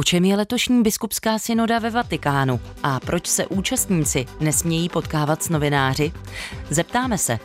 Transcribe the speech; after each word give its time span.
O 0.00 0.04
čem 0.04 0.24
je 0.24 0.36
letošní 0.36 0.82
biskupská 0.82 1.38
synoda 1.38 1.78
ve 1.78 1.90
Vatikánu 1.90 2.60
a 2.82 3.00
proč 3.00 3.26
se 3.26 3.46
účastníci 3.46 4.26
nesmějí 4.40 4.88
potkávat 4.88 5.42
s 5.42 5.48
novináři? 5.48 6.12
Zeptáme 6.70 7.18
se. 7.18 7.38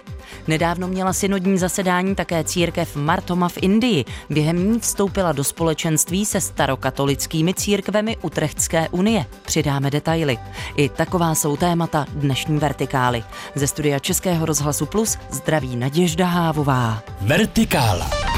Nedávno 0.48 0.88
měla 0.88 1.14
synodní 1.14 1.58
zasedání 1.58 2.16
také 2.16 2.44
církev 2.44 2.96
Martoma 2.96 3.50
v 3.50 3.58
Indii. 3.62 4.06
Během 4.30 4.72
ní 4.72 4.80
vstoupila 4.80 5.32
do 5.32 5.44
společenství 5.44 6.26
se 6.26 6.42
starokatolickými 6.42 7.54
církvemi 7.54 8.18
Utrechtské 8.22 8.90
unie. 8.90 9.26
Přidáme 9.46 9.92
detaily. 9.92 10.38
I 10.76 10.90
taková 10.90 11.36
jsou 11.36 11.58
témata 11.58 12.06
dnešní 12.10 12.58
vertikály. 12.58 13.24
Ze 13.56 13.68
studia 13.68 14.00
Českého 14.00 14.46
rozhlasu 14.46 14.86
Plus 14.86 15.18
zdraví 15.30 15.76
Naděžda 15.76 16.26
Hávová. 16.26 17.04
Vertikála. 17.22 18.35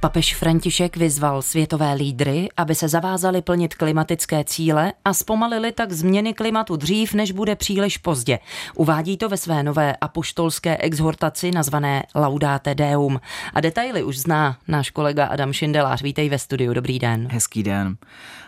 Papež 0.00 0.34
František 0.34 0.96
vyzval 0.96 1.42
světové 1.42 1.92
lídry, 1.92 2.48
aby 2.56 2.74
se 2.74 2.88
zavázali 2.88 3.42
plnit 3.42 3.74
klimatické 3.74 4.44
cíle 4.44 4.92
a 5.04 5.14
zpomalili 5.14 5.72
tak 5.72 5.92
změny 5.92 6.34
klimatu 6.34 6.76
dřív, 6.76 7.14
než 7.14 7.32
bude 7.32 7.56
příliš 7.56 7.98
pozdě. 7.98 8.38
Uvádí 8.74 9.16
to 9.16 9.28
ve 9.28 9.36
své 9.36 9.62
nové 9.62 9.96
apoštolské 9.96 10.76
exhortaci 10.76 11.50
nazvané 11.50 12.02
Laudate 12.14 12.74
Deum. 12.74 13.20
A 13.54 13.60
detaily 13.60 14.02
už 14.02 14.18
zná 14.18 14.58
náš 14.68 14.90
kolega 14.90 15.26
Adam 15.26 15.52
Šindelář. 15.52 16.02
Vítej 16.02 16.28
ve 16.28 16.38
studiu, 16.38 16.72
dobrý 16.74 16.98
den. 16.98 17.28
Hezký 17.30 17.62
den. 17.62 17.96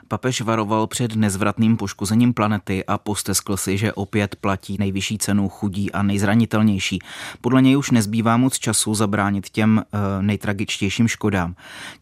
Papež 0.09 0.41
varoval 0.41 0.87
před 0.87 1.17
nezvratným 1.17 1.77
poškozením 1.77 2.35
planety 2.35 2.85
a 2.87 2.99
posteskl 2.99 3.57
si, 3.57 3.79
že 3.79 3.93
opět 3.93 4.37
platí 4.37 4.77
nejvyšší 4.79 5.19
cenu 5.19 5.49
chudí 5.49 5.93
a 5.93 6.03
nejzranitelnější. 6.03 6.99
Podle 7.41 7.63
něj 7.63 7.77
už 7.77 7.91
nezbývá 7.91 8.37
moc 8.37 8.59
času 8.59 8.95
zabránit 8.95 9.49
těm 9.49 9.79
e, 9.79 10.23
nejtragičtějším 10.23 11.09
škodám. 11.09 11.48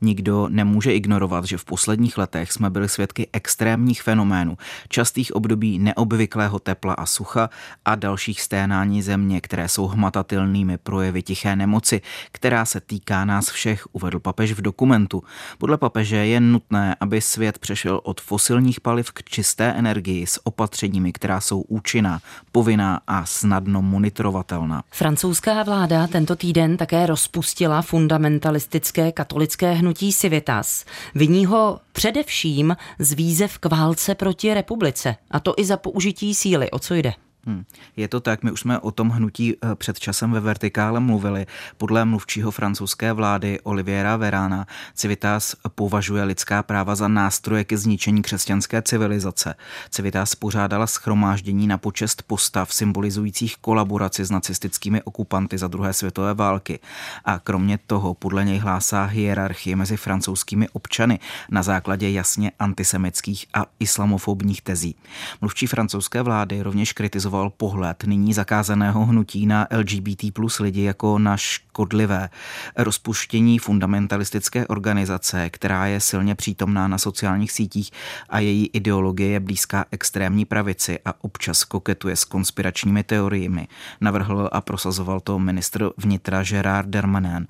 Nikdo 0.00 0.48
nemůže 0.48 0.94
ignorovat, 0.94 1.44
že 1.44 1.58
v 1.58 1.64
posledních 1.64 2.18
letech 2.18 2.52
jsme 2.52 2.70
byli 2.70 2.88
svědky 2.88 3.28
extrémních 3.32 4.02
fenoménů, 4.02 4.58
častých 4.88 5.36
období 5.36 5.78
neobvyklého 5.78 6.58
tepla 6.58 6.94
a 6.94 7.06
sucha 7.06 7.50
a 7.84 7.94
dalších 7.94 8.40
sténání 8.40 9.02
země, 9.02 9.40
které 9.40 9.68
jsou 9.68 9.86
hmatatelnými 9.86 10.78
projevy 10.78 11.22
tiché 11.22 11.56
nemoci, 11.56 12.00
která 12.32 12.64
se 12.64 12.80
týká 12.80 13.24
nás 13.24 13.50
všech, 13.50 13.86
uvedl 13.92 14.20
papež 14.20 14.52
v 14.52 14.62
dokumentu. 14.62 15.22
Podle 15.58 15.76
papeže 15.78 16.16
je 16.16 16.40
nutné, 16.40 16.96
aby 17.00 17.20
svět 17.20 17.58
přešel 17.58 17.76
přešel 17.76 18.00
od 18.02 18.20
fosilních 18.20 18.80
paliv 18.80 19.12
k 19.12 19.24
čisté 19.24 19.64
energii 19.64 20.26
s 20.26 20.46
opatřeními, 20.46 21.12
která 21.12 21.40
jsou 21.40 21.60
účinná, 21.60 22.20
povinná 22.52 23.00
a 23.06 23.24
snadno 23.24 23.82
monitorovatelná. 23.82 24.82
Francouzská 24.90 25.62
vláda 25.62 26.06
tento 26.06 26.36
týden 26.36 26.76
také 26.76 27.06
rozpustila 27.06 27.82
fundamentalistické 27.82 29.12
katolické 29.26 29.72
hnutí 29.72 30.12
Civitas. 30.12 30.84
Viní 31.14 31.46
ho 31.46 31.80
především 31.92 32.76
z 32.98 33.12
výzev 33.12 33.58
k 33.58 33.66
válce 33.66 34.14
proti 34.14 34.54
republice, 34.54 35.16
a 35.30 35.40
to 35.40 35.54
i 35.56 35.64
za 35.64 35.76
použití 35.76 36.34
síly. 36.34 36.70
O 36.70 36.78
co 36.78 36.94
jde? 36.94 37.12
Hmm. 37.46 37.64
Je 37.96 38.08
to 38.08 38.20
tak, 38.20 38.42
my 38.42 38.50
už 38.50 38.60
jsme 38.60 38.78
o 38.78 38.90
tom 38.90 39.10
hnutí 39.10 39.54
eh, 39.54 39.74
před 39.74 39.98
časem 39.98 40.32
ve 40.32 40.40
Vertikále 40.40 41.00
mluvili. 41.00 41.46
Podle 41.76 42.04
mluvčího 42.04 42.50
francouzské 42.50 43.12
vlády 43.12 43.60
Oliviera 43.60 44.16
Verána 44.16 44.66
Civitas 44.94 45.56
považuje 45.74 46.24
lidská 46.24 46.62
práva 46.62 46.94
za 46.94 47.08
nástroje 47.08 47.64
ke 47.64 47.78
zničení 47.78 48.22
křesťanské 48.22 48.82
civilizace. 48.82 49.54
Civitas 49.90 50.34
pořádala 50.34 50.86
schromáždění 50.86 51.66
na 51.66 51.78
počest 51.78 52.22
postav 52.22 52.74
symbolizujících 52.74 53.56
kolaboraci 53.56 54.24
s 54.24 54.30
nacistickými 54.30 55.02
okupanty 55.02 55.58
za 55.58 55.68
druhé 55.68 55.92
světové 55.92 56.34
války. 56.34 56.78
A 57.24 57.38
kromě 57.38 57.78
toho 57.86 58.14
podle 58.14 58.44
něj 58.44 58.58
hlásá 58.58 59.04
hierarchii 59.04 59.76
mezi 59.76 59.96
francouzskými 59.96 60.68
občany 60.68 61.18
na 61.50 61.62
základě 61.62 62.10
jasně 62.10 62.52
antisemických 62.58 63.46
a 63.54 63.66
islamofobních 63.80 64.62
tezí. 64.62 64.96
Mluvčí 65.40 65.66
francouzské 65.66 66.22
vlády 66.22 66.62
rovněž 66.62 66.92
kritizoval 66.92 67.35
kritizoval 67.36 67.50
pohled 67.50 68.04
nyní 68.04 68.34
zakázaného 68.34 69.06
hnutí 69.06 69.46
na 69.46 69.66
LGBT 69.70 70.32
plus 70.32 70.58
lidi 70.58 70.82
jako 70.82 71.18
na 71.18 71.36
škodlivé. 71.36 72.28
Rozpuštění 72.76 73.58
fundamentalistické 73.58 74.66
organizace, 74.66 75.50
která 75.50 75.86
je 75.86 76.00
silně 76.00 76.34
přítomná 76.34 76.88
na 76.88 76.98
sociálních 76.98 77.52
sítích 77.52 77.90
a 78.28 78.38
její 78.38 78.66
ideologie 78.72 79.30
je 79.30 79.40
blízká 79.40 79.84
extrémní 79.90 80.44
pravici 80.44 80.98
a 81.04 81.14
občas 81.24 81.64
koketuje 81.64 82.16
s 82.16 82.24
konspiračními 82.24 83.02
teoriemi, 83.02 83.68
navrhl 84.00 84.48
a 84.52 84.60
prosazoval 84.60 85.20
to 85.20 85.38
ministr 85.38 85.90
vnitra 85.96 86.42
Gerard 86.42 86.88
Dermanin. 86.88 87.46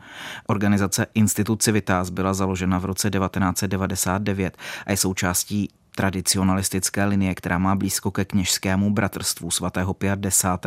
Organizace 0.47 1.07
Institut 1.15 1.63
Civitas 1.63 2.11
byla 2.11 2.35
založena 2.35 2.79
v 2.79 2.85
roce 2.85 3.11
1999 3.11 4.57
a 4.87 4.91
je 4.91 4.97
součástí 4.97 5.69
tradicionalistické 5.97 7.05
linie, 7.05 7.35
která 7.35 7.59
má 7.59 7.75
blízko 7.75 8.11
ke 8.11 8.25
kněžskému 8.25 8.91
bratrstvu 8.91 9.51
svatého 9.51 9.95
50. 9.95 10.67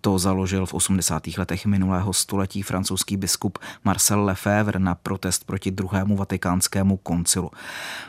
To 0.00 0.18
založil 0.18 0.66
v 0.66 0.74
80. 0.74 1.26
letech 1.36 1.66
minulého 1.66 2.12
století 2.12 2.62
francouzský 2.62 3.16
biskup 3.16 3.58
Marcel 3.84 4.24
Lefebvre 4.24 4.78
na 4.78 4.94
protest 4.94 5.44
proti 5.44 5.70
druhému 5.70 6.16
vatikánskému 6.16 6.96
koncilu. 6.96 7.50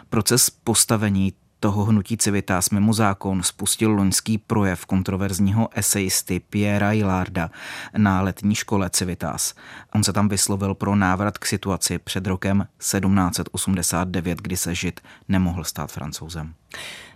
Proces 0.10 0.50
postavení 0.50 1.34
toho 1.64 1.86
hnutí 1.86 2.18
Civitas 2.18 2.70
mimo 2.70 2.94
zákon 2.94 3.44
spustil 3.44 3.92
loňský 3.92 4.38
projev 4.38 4.86
kontroverzního 4.86 5.70
esejisty 5.74 6.40
Piera 6.40 6.94
Ilarda 6.94 7.50
na 7.98 8.22
letní 8.22 8.56
škole 8.56 8.90
Civitas. 8.90 9.54
On 9.96 10.04
se 10.04 10.14
tam 10.14 10.30
vyslovil 10.30 10.74
pro 10.74 10.96
návrat 10.96 11.38
k 11.38 11.46
situaci 11.46 12.00
před 12.00 12.28
rokem 12.28 12.68
1789, 12.78 14.42
kdy 14.42 14.58
se 14.58 14.76
žid 14.76 15.02
nemohl 15.28 15.64
stát 15.64 15.92
francouzem. 15.92 16.54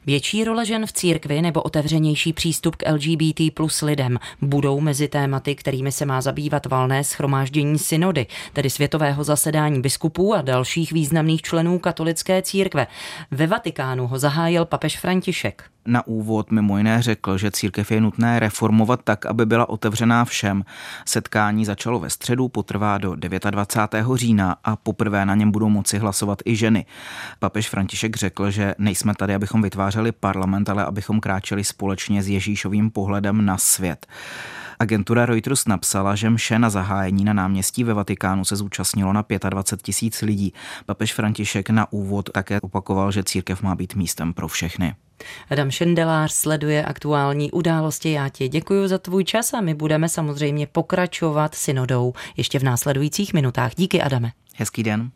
Větší 0.07 0.43
role 0.43 0.65
žen 0.65 0.85
v 0.85 0.91
církvi 0.91 1.41
nebo 1.41 1.61
otevřenější 1.61 2.33
přístup 2.33 2.75
k 2.75 2.91
LGBT 2.91 3.41
plus 3.53 3.81
lidem 3.81 4.19
budou 4.41 4.79
mezi 4.79 5.07
tématy, 5.07 5.55
kterými 5.55 5.91
se 5.91 6.05
má 6.05 6.21
zabývat 6.21 6.65
valné 6.65 7.03
schromáždění 7.03 7.79
synody, 7.79 8.25
tedy 8.53 8.69
světového 8.69 9.23
zasedání 9.23 9.81
biskupů 9.81 10.33
a 10.33 10.41
dalších 10.41 10.91
významných 10.91 11.41
členů 11.41 11.79
katolické 11.79 12.41
církve. 12.41 12.87
Ve 13.31 13.47
Vatikánu 13.47 14.07
ho 14.07 14.19
zahájil 14.19 14.65
papež 14.65 14.99
František 14.99 15.63
na 15.87 16.07
úvod 16.07 16.51
mimo 16.51 16.77
jiné 16.77 17.01
řekl, 17.01 17.37
že 17.37 17.51
církev 17.51 17.91
je 17.91 18.01
nutné 18.01 18.39
reformovat 18.39 18.99
tak, 19.03 19.25
aby 19.25 19.45
byla 19.45 19.69
otevřená 19.69 20.25
všem. 20.25 20.63
Setkání 21.05 21.65
začalo 21.65 21.99
ve 21.99 22.09
středu, 22.09 22.47
potrvá 22.47 22.97
do 22.97 23.15
29. 23.15 24.07
října 24.15 24.55
a 24.63 24.75
poprvé 24.75 25.25
na 25.25 25.35
něm 25.35 25.51
budou 25.51 25.69
moci 25.69 25.97
hlasovat 25.97 26.41
i 26.45 26.55
ženy. 26.55 26.85
Papež 27.39 27.69
František 27.69 28.15
řekl, 28.15 28.51
že 28.51 28.75
nejsme 28.77 29.13
tady, 29.15 29.35
abychom 29.35 29.61
vytvářeli 29.61 30.11
parlament, 30.11 30.69
ale 30.69 30.85
abychom 30.85 31.19
kráčeli 31.19 31.63
společně 31.63 32.23
s 32.23 32.27
Ježíšovým 32.27 32.91
pohledem 32.91 33.45
na 33.45 33.57
svět. 33.57 34.07
Agentura 34.79 35.25
Reuters 35.25 35.65
napsala, 35.67 36.15
že 36.15 36.29
mše 36.29 36.59
na 36.59 36.69
zahájení 36.69 37.23
na 37.23 37.33
náměstí 37.33 37.83
ve 37.83 37.93
Vatikánu 37.93 38.45
se 38.45 38.55
zúčastnilo 38.55 39.13
na 39.13 39.25
25 39.49 39.85
tisíc 39.85 40.21
lidí. 40.21 40.53
Papež 40.85 41.13
František 41.13 41.69
na 41.69 41.91
úvod 41.91 42.29
také 42.29 42.61
opakoval, 42.61 43.11
že 43.11 43.23
církev 43.23 43.61
má 43.61 43.75
být 43.75 43.95
místem 43.95 44.33
pro 44.33 44.47
všechny. 44.47 44.95
Adam 45.49 45.71
Šendelář 45.71 46.31
sleduje 46.31 46.85
aktuální 46.85 47.51
události. 47.51 48.11
Já 48.11 48.29
ti 48.29 48.47
děkuji 48.49 48.87
za 48.87 48.97
tvůj 48.97 49.23
čas 49.23 49.53
a 49.53 49.61
my 49.61 49.73
budeme 49.73 50.09
samozřejmě 50.09 50.67
pokračovat 50.67 51.55
synodou 51.55 52.13
ještě 52.37 52.59
v 52.59 52.63
následujících 52.63 53.33
minutách. 53.33 53.71
Díky, 53.75 54.01
Adame. 54.01 54.31
Hezký 54.55 54.83
den. 54.83 55.11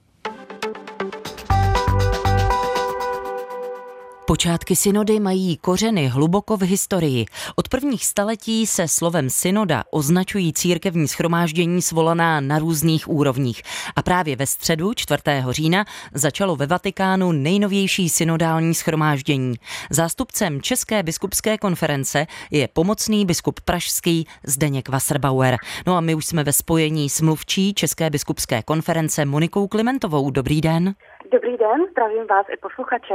Počátky 4.31 4.75
synody 4.75 5.19
mají 5.19 5.57
kořeny 5.57 6.07
hluboko 6.07 6.57
v 6.57 6.61
historii. 6.61 7.25
Od 7.55 7.69
prvních 7.69 8.05
staletí 8.05 8.67
se 8.67 8.87
slovem 8.87 9.29
synoda 9.29 9.83
označují 9.91 10.53
církevní 10.53 11.07
schromáždění 11.07 11.81
svolaná 11.81 12.41
na 12.41 12.59
různých 12.59 13.09
úrovních. 13.09 13.61
A 13.95 14.01
právě 14.01 14.35
ve 14.35 14.47
středu 14.47 14.93
4. 14.93 15.21
října 15.49 15.85
začalo 16.13 16.55
ve 16.55 16.67
Vatikánu 16.67 17.31
nejnovější 17.31 18.09
synodální 18.09 18.75
schromáždění. 18.75 19.55
Zástupcem 19.89 20.61
České 20.61 21.03
biskupské 21.03 21.57
konference 21.57 22.27
je 22.51 22.67
pomocný 22.67 23.25
biskup 23.25 23.59
pražský 23.59 24.27
Zdeněk 24.43 24.89
Wasserbauer. 24.89 25.57
No 25.87 25.95
a 25.95 26.01
my 26.01 26.15
už 26.15 26.25
jsme 26.25 26.43
ve 26.43 26.53
spojení 26.53 27.09
s 27.09 27.21
mluvčí 27.21 27.73
České 27.73 28.09
biskupské 28.09 28.63
konference 28.63 29.25
Monikou 29.25 29.67
Klimentovou. 29.67 30.29
Dobrý 30.29 30.61
den. 30.61 30.95
Dobrý 31.31 31.57
den, 31.57 31.85
zdravím 31.91 32.27
vás 32.27 32.45
i 32.53 32.57
posluchače. 32.57 33.13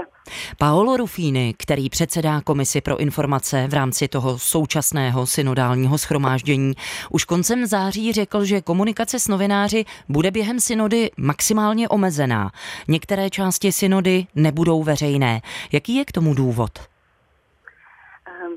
Paolo 0.58 0.96
Rufíny, 0.96 1.54
který 1.58 1.90
předsedá 1.90 2.40
komisi 2.40 2.80
pro 2.80 2.96
informace 2.96 3.66
v 3.70 3.74
rámci 3.74 4.08
toho 4.08 4.38
současného 4.38 5.26
synodálního 5.26 5.98
schromáždění, 5.98 6.72
už 7.10 7.24
koncem 7.24 7.66
září 7.66 8.12
řekl, 8.12 8.44
že 8.44 8.60
komunikace 8.60 9.18
s 9.18 9.28
novináři 9.28 9.84
bude 10.08 10.30
během 10.30 10.60
synody 10.60 11.10
maximálně 11.16 11.88
omezená. 11.88 12.50
Některé 12.88 13.30
části 13.30 13.72
synody 13.72 14.26
nebudou 14.34 14.82
veřejné. 14.82 15.40
Jaký 15.72 15.96
je 15.96 16.04
k 16.04 16.12
tomu 16.12 16.34
důvod? 16.34 16.70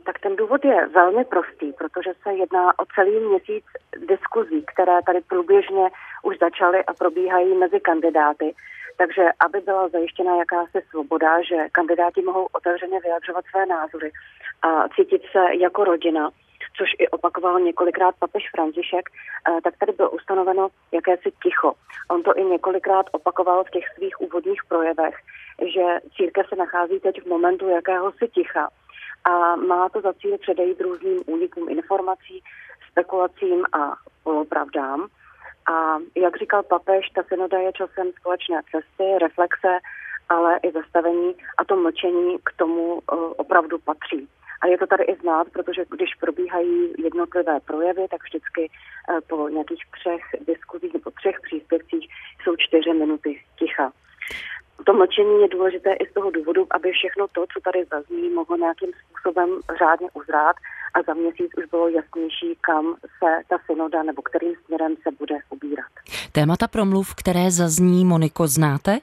Tak 0.05 0.19
ten 0.19 0.35
důvod 0.35 0.65
je 0.65 0.87
velmi 0.87 1.25
prostý, 1.25 1.73
protože 1.77 2.11
se 2.23 2.33
jedná 2.33 2.79
o 2.79 2.85
celý 2.95 3.19
měsíc 3.19 3.65
diskuzí, 4.07 4.63
které 4.73 5.01
tady 5.05 5.21
průběžně 5.21 5.89
už 6.23 6.35
začaly 6.39 6.85
a 6.85 6.93
probíhají 6.93 7.57
mezi 7.57 7.79
kandidáty. 7.79 8.55
Takže 9.01 9.23
aby 9.45 9.59
byla 9.61 9.89
zajištěna 9.89 10.35
jakási 10.35 10.77
svoboda, 10.89 11.41
že 11.41 11.69
kandidáti 11.71 12.21
mohou 12.21 12.47
otevřeně 12.51 12.99
vyjadřovat 12.99 13.45
své 13.51 13.65
názory 13.65 14.11
a 14.61 14.89
cítit 14.89 15.21
se 15.31 15.55
jako 15.59 15.83
rodina, 15.83 16.29
což 16.77 16.89
i 16.99 17.07
opakoval 17.07 17.59
několikrát 17.59 18.15
papež 18.19 18.43
František, 18.55 19.05
eh, 19.09 19.61
tak 19.63 19.73
tady 19.77 19.91
bylo 19.91 20.09
ustanoveno 20.09 20.69
jakési 20.91 21.31
ticho. 21.43 21.73
On 22.09 22.23
to 22.23 22.37
i 22.37 22.43
několikrát 22.43 23.05
opakoval 23.11 23.63
v 23.63 23.71
těch 23.71 23.85
svých 23.95 24.21
úvodních 24.21 24.61
projevech, 24.69 25.15
že 25.73 25.85
církev 26.17 26.45
se 26.49 26.55
nachází 26.55 26.99
teď 26.99 27.21
v 27.21 27.27
momentu 27.27 27.69
jakéhosi 27.69 28.27
ticha 28.27 28.69
a 29.25 29.55
má 29.55 29.89
to 29.89 30.01
za 30.01 30.13
cíl 30.13 30.37
předejít 30.37 30.81
různým 30.81 31.19
únikům 31.25 31.69
informací, 31.69 32.43
spekulacím 32.91 33.65
a 33.73 33.95
polopravdám. 34.23 35.07
A 35.69 35.97
jak 36.15 36.37
říkal 36.37 36.63
papež, 36.63 37.09
ta 37.15 37.23
synoda 37.23 37.57
je 37.57 37.73
časem 37.73 38.11
společné 38.19 38.61
cesty, 38.71 39.03
reflexe, 39.21 39.79
ale 40.29 40.59
i 40.63 40.71
zastavení 40.71 41.35
a 41.57 41.65
to 41.65 41.75
mlčení 41.75 42.37
k 42.43 42.49
tomu 42.55 42.93
uh, 42.93 42.99
opravdu 43.37 43.79
patří. 43.79 44.27
A 44.61 44.67
je 44.67 44.77
to 44.77 44.87
tady 44.87 45.03
i 45.03 45.15
znát, 45.15 45.47
protože 45.53 45.85
když 45.89 46.15
probíhají 46.15 46.93
jednotlivé 46.97 47.59
projevy, 47.59 48.07
tak 48.11 48.23
vždycky 48.23 48.69
uh, 48.69 49.19
po 49.27 49.49
nějakých 49.49 49.83
třech 49.91 50.23
diskuzích 50.47 50.93
nebo 50.93 51.11
třech 51.11 51.35
příspěvcích 51.41 52.09
jsou 52.43 52.55
čtyři 52.55 52.93
minuty 52.93 53.41
ticha. 53.59 53.91
To 54.85 54.93
mlčení 54.93 55.41
je 55.41 55.47
důležité 55.47 55.93
i 55.93 56.05
z 56.11 56.13
toho 56.13 56.31
důvodu, 56.31 56.67
aby 56.71 56.91
všechno 56.91 57.27
to, 57.27 57.41
co 57.53 57.59
tady 57.63 57.85
zazní, 57.91 58.29
mohlo 58.29 58.57
nějakým 58.57 58.91
způsobem 59.01 59.49
řádně 59.79 60.07
uzrát 60.13 60.55
a 60.93 61.01
za 61.07 61.13
měsíc 61.13 61.51
už 61.57 61.65
bylo 61.65 61.87
jasnější, 61.89 62.57
kam 62.61 62.95
se 63.19 63.29
ta 63.49 63.57
synoda 63.65 64.03
nebo 64.03 64.21
kterým 64.21 64.53
směrem 64.65 64.95
se 65.03 65.09
bude 65.19 65.35
ubírat. 65.49 65.91
Témata 66.31 66.67
promluv, 66.67 67.15
které 67.15 67.51
zazní, 67.51 68.05
Moniko, 68.05 68.47
znáte? 68.47 68.97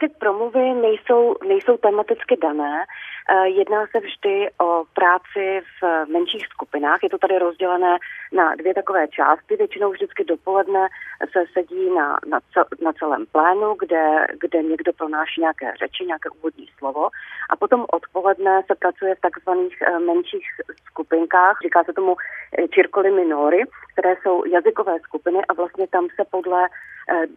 Ty 0.00 0.08
promluvy 0.08 0.74
nejsou, 0.74 1.34
nejsou 1.48 1.76
tematicky 1.76 2.36
dané, 2.36 2.86
Eh, 3.32 3.48
jedná 3.48 3.86
se 3.86 4.00
vždy 4.00 4.50
o 4.60 4.84
práci 4.94 5.60
v 5.80 6.06
menších 6.12 6.46
skupinách. 6.46 6.98
Je 7.02 7.10
to 7.10 7.18
tady 7.18 7.38
rozdělené 7.38 7.98
na 8.32 8.54
dvě 8.54 8.74
takové 8.74 9.08
části. 9.08 9.56
Většinou 9.56 9.90
vždycky 9.90 10.24
dopoledne 10.24 10.88
se 11.32 11.44
sedí 11.52 11.90
na, 11.90 12.18
na, 12.26 12.40
cel, 12.52 12.64
na 12.82 12.92
celém 12.92 13.26
plénu, 13.26 13.74
kde, 13.78 14.26
kde 14.40 14.62
někdo 14.62 14.92
pronáší 14.92 15.40
nějaké 15.40 15.72
řeči, 15.78 16.04
nějaké 16.04 16.28
úvodní 16.30 16.66
slovo. 16.78 17.08
A 17.50 17.56
potom 17.56 17.86
odpoledne 17.92 18.62
se 18.66 18.74
pracuje 18.74 19.14
v 19.14 19.20
takzvaných 19.20 19.82
eh, 19.82 19.98
menších 19.98 20.46
skupinkách. 20.86 21.58
Říká 21.62 21.84
se 21.84 21.92
tomu 21.92 22.16
čirkoli 22.70 23.08
eh, 23.08 23.12
minory, 23.12 23.62
které 23.92 24.16
jsou 24.22 24.44
jazykové 24.44 24.98
skupiny 25.00 25.38
a 25.48 25.52
vlastně 25.54 25.86
tam 25.86 26.08
se 26.16 26.24
podle 26.30 26.68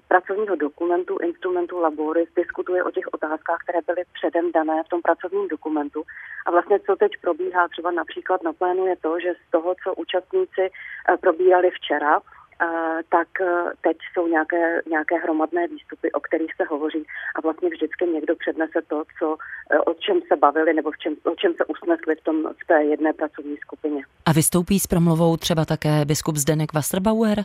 pracovního 0.08 0.56
dokumentu, 0.56 1.18
instrumentu 1.24 1.80
laboris 1.80 2.30
diskutuje 2.36 2.84
o 2.84 2.92
těch 2.92 3.08
otázkách, 3.14 3.60
které 3.64 3.80
byly 3.88 4.04
předem 4.14 4.52
dané 4.52 4.84
v 4.84 4.90
tom 4.90 5.02
pracovním 5.02 5.48
dokumentu. 5.48 6.04
A 6.46 6.52
vlastně 6.52 6.80
co 6.80 6.96
teď 6.96 7.12
probíhá 7.22 7.68
třeba 7.68 7.92
například 7.92 8.44
na 8.44 8.54
plénu 8.54 8.86
je 8.86 8.96
to, 8.96 9.20
že 9.20 9.34
z 9.48 9.52
toho, 9.52 9.76
co 9.84 9.94
účastníci 9.94 10.64
eh, 10.70 11.18
probírali 11.18 11.70
včera, 11.72 12.20
eh, 12.20 13.02
tak 13.10 13.28
eh, 13.42 13.46
teď 13.82 13.98
jsou 14.14 14.28
nějaké, 14.28 14.82
nějaké 14.90 15.16
hromadné 15.16 15.68
výstupy, 15.68 16.12
o 16.12 16.20
kterých 16.20 16.54
se 16.56 16.64
hovoří 16.64 17.04
a 17.36 17.42
vlastně 17.42 17.70
vždycky 17.70 18.06
někdo 18.06 18.36
přednese 18.36 18.80
to, 18.88 19.04
co, 19.20 19.38
o 19.86 19.94
čem 19.94 20.22
se 20.28 20.36
bavili 20.36 20.74
nebo 20.74 20.92
v 20.92 20.98
čem, 20.98 21.14
o 21.24 21.36
čem 21.36 21.54
se 21.58 21.66
usnesli 21.66 22.16
v, 22.16 22.24
tom, 22.24 22.36
v 22.64 22.68
té 22.68 22.84
jedné 22.84 23.14
pracovní 23.14 23.58
skupině. 23.58 24.04
A 24.26 24.32
vystoupí 24.34 24.80
s 24.80 24.88
promluvou 24.88 25.38
třeba 25.38 25.66
také 25.66 26.06
biskup 26.06 26.36
Zdenek 26.36 26.74
Wasserbauer? 26.74 27.38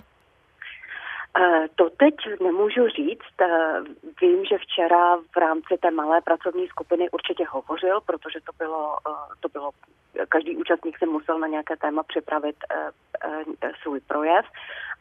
Eh, 1.41 1.69
to 1.75 1.91
teď 1.91 2.15
nemůžu 2.43 2.89
říct. 2.89 3.41
Eh, 3.41 3.81
vím, 4.21 4.45
že 4.45 4.59
včera 4.59 5.17
v 5.17 5.37
rámci 5.37 5.79
té 5.81 5.91
malé 5.91 6.21
pracovní 6.21 6.67
skupiny 6.69 7.11
určitě 7.11 7.45
hovořil, 7.49 8.01
protože 8.07 8.39
to 8.41 8.53
bylo, 8.59 8.97
eh, 9.09 9.35
to 9.41 9.49
bylo 9.49 9.71
každý 10.29 10.57
účastník 10.57 10.99
se 10.99 11.07
musel 11.07 11.39
na 11.39 11.47
nějaké 11.47 11.77
téma 11.77 12.03
připravit 12.03 12.57
svůj 13.83 14.01
projev 14.01 14.45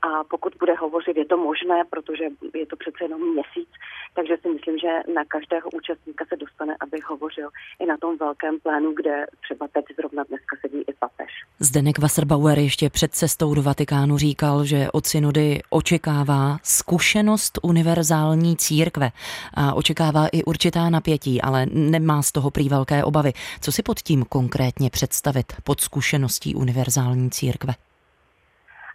a 0.01 0.23
pokud 0.23 0.53
bude 0.59 0.73
hovořit, 0.75 1.17
je 1.17 1.25
to 1.25 1.37
možné, 1.37 1.83
protože 1.89 2.23
je 2.53 2.65
to 2.65 2.75
přece 2.75 3.03
jenom 3.03 3.21
měsíc, 3.33 3.69
takže 4.15 4.37
si 4.41 4.49
myslím, 4.49 4.77
že 4.77 5.13
na 5.13 5.25
každého 5.25 5.69
účastníka 5.69 6.25
se 6.29 6.35
dostane, 6.35 6.75
aby 6.79 6.99
hovořil 7.07 7.49
i 7.79 7.85
na 7.85 7.97
tom 7.97 8.17
velkém 8.17 8.59
plénu, 8.59 8.93
kde 8.93 9.25
třeba 9.43 9.67
teď 9.67 9.85
zrovna 9.99 10.23
dneska 10.23 10.55
sedí 10.61 10.81
i 10.87 10.93
papež. 10.93 11.31
Zdenek 11.59 11.99
Wasserbauer 11.99 12.59
ještě 12.59 12.89
před 12.89 13.11
cestou 13.13 13.55
do 13.55 13.61
Vatikánu 13.61 14.17
říkal, 14.17 14.65
že 14.65 14.87
od 14.93 15.05
synody 15.05 15.59
očekává 15.69 16.26
zkušenost 16.63 17.59
univerzální 17.63 18.57
církve 18.57 19.09
a 19.53 19.73
očekává 19.73 20.27
i 20.31 20.43
určitá 20.43 20.89
napětí, 20.89 21.41
ale 21.41 21.65
nemá 21.73 22.21
z 22.21 22.31
toho 22.31 22.51
prý 22.51 22.69
velké 22.69 23.03
obavy. 23.03 23.31
Co 23.61 23.71
si 23.71 23.83
pod 23.83 23.99
tím 23.99 24.25
konkrétně 24.25 24.89
představit, 24.89 25.45
pod 25.63 25.81
zkušeností 25.81 26.55
univerzální 26.55 27.29
církve? 27.29 27.73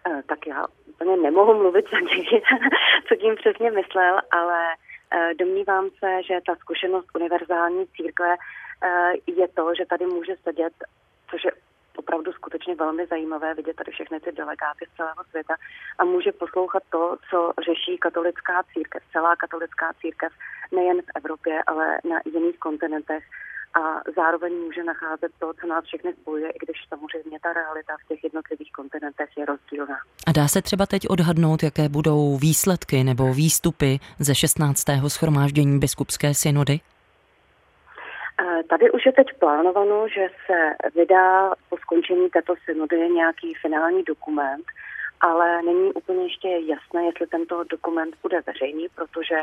Eh, 0.06 0.22
tak 0.28 0.46
já 0.46 0.66
úplně 0.88 1.16
nemohu 1.16 1.54
mluvit 1.54 1.84
za 1.90 1.98
něj, 2.00 2.42
co 3.08 3.16
tím 3.16 3.34
přesně 3.36 3.70
myslel, 3.70 4.20
ale 4.30 4.60
eh, 5.10 5.34
domnívám 5.38 5.88
se, 5.98 6.22
že 6.22 6.40
ta 6.46 6.54
zkušenost 6.54 7.06
univerzální 7.14 7.86
církve 7.86 8.34
eh, 8.34 9.12
je 9.26 9.48
to, 9.48 9.74
že 9.74 9.86
tady 9.86 10.06
může 10.06 10.34
sedět, 10.42 10.72
což 11.30 11.44
je 11.44 11.52
opravdu 11.96 12.32
skutečně 12.32 12.74
velmi 12.74 13.06
zajímavé 13.06 13.54
vidět 13.54 13.76
tady 13.76 13.92
všechny 13.92 14.20
ty 14.20 14.32
delegáty 14.32 14.84
z 14.92 14.96
celého 14.96 15.24
světa 15.30 15.54
a 15.98 16.04
může 16.04 16.32
poslouchat 16.32 16.82
to, 16.90 17.16
co 17.30 17.52
řeší 17.66 17.98
katolická 17.98 18.62
církev, 18.72 19.02
celá 19.12 19.36
katolická 19.36 19.92
církev, 20.00 20.32
nejen 20.72 21.02
v 21.02 21.10
Evropě, 21.14 21.62
ale 21.66 21.98
na 22.04 22.20
jiných 22.24 22.58
kontinentech 22.58 23.24
a 23.74 24.10
zároveň 24.16 24.52
může 24.64 24.84
nacházet 24.84 25.32
to, 25.38 25.52
co 25.60 25.66
nás 25.66 25.84
všechny 25.84 26.12
spojuje, 26.20 26.50
i 26.50 26.58
když 26.66 26.76
samozřejmě 26.88 27.38
ta 27.42 27.52
realita 27.52 27.92
v 28.04 28.08
těch 28.08 28.24
jednotlivých 28.24 28.72
kontinentech 28.72 29.28
je 29.36 29.46
rozdílná. 29.46 29.98
A 30.26 30.32
dá 30.32 30.48
se 30.48 30.62
třeba 30.62 30.86
teď 30.86 31.08
odhadnout, 31.08 31.62
jaké 31.62 31.88
budou 31.88 32.36
výsledky 32.36 33.04
nebo 33.04 33.34
výstupy 33.34 34.00
ze 34.18 34.34
16. 34.34 34.84
schromáždění 35.08 35.78
biskupské 35.78 36.34
synody? 36.34 36.80
Eh, 38.42 38.62
tady 38.62 38.90
už 38.90 39.06
je 39.06 39.12
teď 39.12 39.26
plánováno, 39.38 40.08
že 40.08 40.28
se 40.46 40.74
vydá 40.94 41.54
po 41.68 41.76
skončení 41.76 42.30
této 42.30 42.54
synody 42.64 43.08
nějaký 43.10 43.54
finální 43.54 44.02
dokument, 44.02 44.64
ale 45.20 45.62
není 45.62 45.92
úplně 45.92 46.22
ještě 46.22 46.48
jasné, 46.48 47.04
jestli 47.06 47.26
tento 47.26 47.64
dokument 47.64 48.14
bude 48.22 48.40
veřejný, 48.46 48.86
protože, 48.94 49.36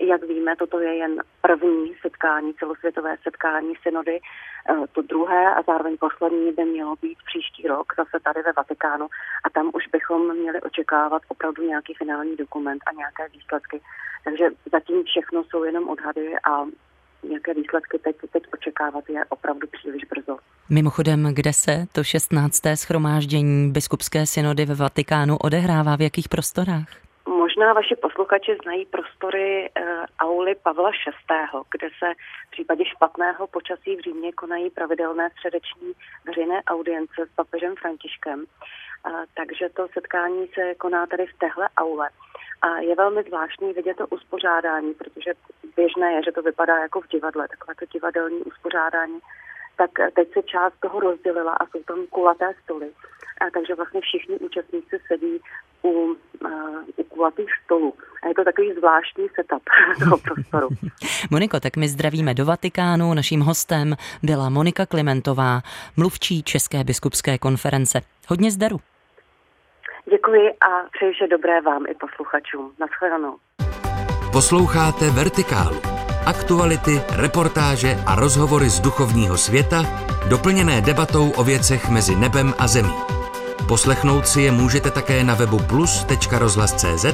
jak 0.00 0.22
víme, 0.22 0.56
toto 0.56 0.80
je 0.80 0.96
jen 0.96 1.22
první 1.40 1.94
setkání, 2.02 2.54
celosvětové 2.54 3.16
setkání 3.22 3.74
synody. 3.82 4.20
Eh, 4.70 4.86
to 4.92 5.02
druhé 5.02 5.54
a 5.54 5.62
zároveň 5.62 5.96
poslední 6.00 6.52
by 6.52 6.64
mělo 6.64 6.96
být 7.02 7.18
příští 7.26 7.68
rok 7.68 7.92
zase 7.96 8.20
tady 8.24 8.42
ve 8.42 8.52
Vatikánu 8.52 9.06
a 9.44 9.50
tam 9.50 9.70
už 9.74 9.86
bychom 9.86 10.36
měli 10.36 10.60
očekávat 10.60 11.22
opravdu 11.28 11.62
nějaký 11.62 11.94
finální 11.94 12.36
dokument 12.36 12.82
a 12.86 12.92
nějaké 12.92 13.28
výsledky. 13.28 13.80
Takže 14.24 14.48
zatím 14.72 15.04
všechno 15.04 15.44
jsou 15.44 15.64
jenom 15.64 15.88
odhady 15.88 16.34
a 16.50 16.66
nějaké 17.22 17.54
výsledky 17.54 17.98
teď, 17.98 18.16
teď 18.32 18.42
očekávat 18.54 19.04
je 19.08 19.24
opravdu 19.24 19.66
příliš 19.66 20.04
brzo. 20.04 20.38
Mimochodem, 20.70 21.28
kde 21.32 21.52
se 21.52 21.86
to 21.92 22.04
16. 22.04 22.62
schromáždění 22.74 23.72
biskupské 23.72 24.26
synody 24.26 24.64
ve 24.64 24.74
Vatikánu 24.74 25.36
odehrává, 25.36 25.96
v 25.96 26.00
jakých 26.00 26.28
prostorách? 26.28 26.88
Možná 27.28 27.72
vaši 27.72 27.96
posluchači 27.96 28.56
znají 28.62 28.86
prostory 28.86 29.70
uh, 29.70 29.84
auly 30.18 30.54
Pavla 30.54 30.90
VI., 30.90 31.62
kde 31.70 31.88
se 31.98 32.12
v 32.48 32.50
případě 32.50 32.84
špatného 32.84 33.46
počasí 33.46 33.96
v 33.96 34.00
Římě 34.00 34.32
konají 34.32 34.70
pravidelné 34.70 35.30
středeční 35.30 35.92
veřejné 36.26 36.62
audience 36.62 37.26
s 37.26 37.34
papežem 37.36 37.74
Františkem. 37.76 38.38
Uh, 38.40 39.12
takže 39.34 39.68
to 39.76 39.86
setkání 39.94 40.46
se 40.54 40.74
koná 40.74 41.06
tady 41.06 41.26
v 41.26 41.38
téhle 41.38 41.68
aule. 41.76 42.08
A 42.62 42.78
je 42.78 42.94
velmi 42.94 43.22
zvláštní 43.22 43.72
vidět 43.72 43.96
to 43.96 44.06
uspořádání, 44.06 44.94
protože 44.94 45.32
běžné 45.76 46.12
je, 46.12 46.22
že 46.24 46.32
to 46.32 46.42
vypadá 46.42 46.78
jako 46.78 47.00
v 47.00 47.08
divadle, 47.08 47.48
takové 47.48 47.74
to 47.74 47.86
divadelní 47.92 48.38
uspořádání. 48.38 49.18
Tak 49.76 49.90
teď 50.14 50.32
se 50.32 50.42
část 50.42 50.74
toho 50.80 51.00
rozdělila 51.00 51.52
a 51.52 51.66
jsou 51.66 51.82
tam 51.82 52.06
kulaté 52.06 52.54
stoly. 52.64 52.90
A 53.40 53.50
takže 53.50 53.74
vlastně 53.74 54.00
všichni 54.00 54.36
účastníci 54.38 54.98
sedí 55.06 55.40
u, 55.82 55.88
uh, 55.88 56.50
u 56.96 57.04
kulatých 57.04 57.48
stolů. 57.64 57.94
A 58.22 58.28
je 58.28 58.34
to 58.34 58.44
takový 58.44 58.72
zvláštní 58.72 59.26
setup 59.34 59.62
toho 60.04 60.18
prostoru. 60.18 60.68
Moniko, 61.30 61.60
tak 61.60 61.76
my 61.76 61.88
zdravíme 61.88 62.34
do 62.34 62.44
Vatikánu. 62.44 63.14
Naším 63.14 63.40
hostem 63.40 63.96
byla 64.22 64.48
Monika 64.48 64.86
Klimentová, 64.86 65.60
mluvčí 65.96 66.42
České 66.42 66.84
biskupské 66.84 67.38
konference. 67.38 68.00
Hodně 68.28 68.50
zdaru. 68.50 68.80
Děkuji 70.10 70.48
a 70.50 70.88
přeji 70.92 71.12
vše 71.12 71.26
dobré 71.30 71.60
vám 71.60 71.82
i 71.86 71.94
posluchačům. 71.94 72.72
Naschledanou. 72.80 73.36
Posloucháte 74.32 75.10
Vertikálu. 75.10 75.80
Aktuality, 76.26 77.00
reportáže 77.16 77.96
a 78.06 78.14
rozhovory 78.14 78.68
z 78.68 78.80
duchovního 78.80 79.36
světa, 79.36 79.82
doplněné 80.30 80.80
debatou 80.80 81.30
o 81.30 81.44
věcech 81.44 81.88
mezi 81.88 82.16
nebem 82.16 82.54
a 82.58 82.66
zemí. 82.66 82.94
Poslechnout 83.68 84.26
si 84.26 84.40
je 84.40 84.52
můžete 84.52 84.90
také 84.90 85.24
na 85.24 85.34
webu 85.34 85.58
plus.rozhlas.cz, 85.68 87.04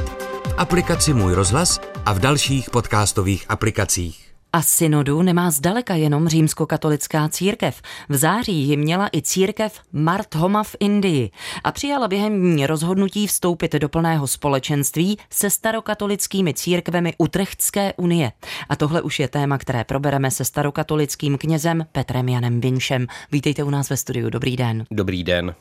v 0.48 0.54
aplikaci 0.58 1.14
Můj 1.14 1.34
rozhlas 1.34 1.80
a 2.06 2.12
v 2.12 2.18
dalších 2.18 2.70
podcastových 2.70 3.46
aplikacích. 3.48 4.31
A 4.54 4.62
synodu 4.62 5.22
nemá 5.22 5.50
zdaleka 5.50 5.94
jenom 5.94 6.28
římskokatolická 6.28 7.28
církev. 7.28 7.82
V 8.08 8.16
září 8.16 8.68
ji 8.68 8.76
měla 8.76 9.08
i 9.12 9.22
církev 9.22 9.80
Marthoma 9.92 10.62
v 10.62 10.76
Indii 10.80 11.30
a 11.64 11.72
přijala 11.72 12.08
během 12.08 12.56
ní 12.56 12.66
rozhodnutí 12.66 13.26
vstoupit 13.26 13.72
do 13.72 13.88
plného 13.88 14.26
společenství 14.26 15.18
se 15.30 15.50
starokatolickými 15.50 16.54
církvemi 16.54 17.14
Utrechtské 17.18 17.92
unie. 17.96 18.32
A 18.68 18.76
tohle 18.76 19.02
už 19.02 19.20
je 19.20 19.28
téma, 19.28 19.58
které 19.58 19.84
probereme 19.84 20.30
se 20.30 20.44
starokatolickým 20.44 21.38
knězem 21.38 21.86
Petrem 21.92 22.28
Janem 22.28 22.60
Vinšem. 22.60 23.06
Vítejte 23.32 23.62
u 23.62 23.70
nás 23.70 23.90
ve 23.90 23.96
studiu. 23.96 24.30
Dobrý 24.30 24.56
den. 24.56 24.84
Dobrý 24.90 25.24
den. 25.24 25.54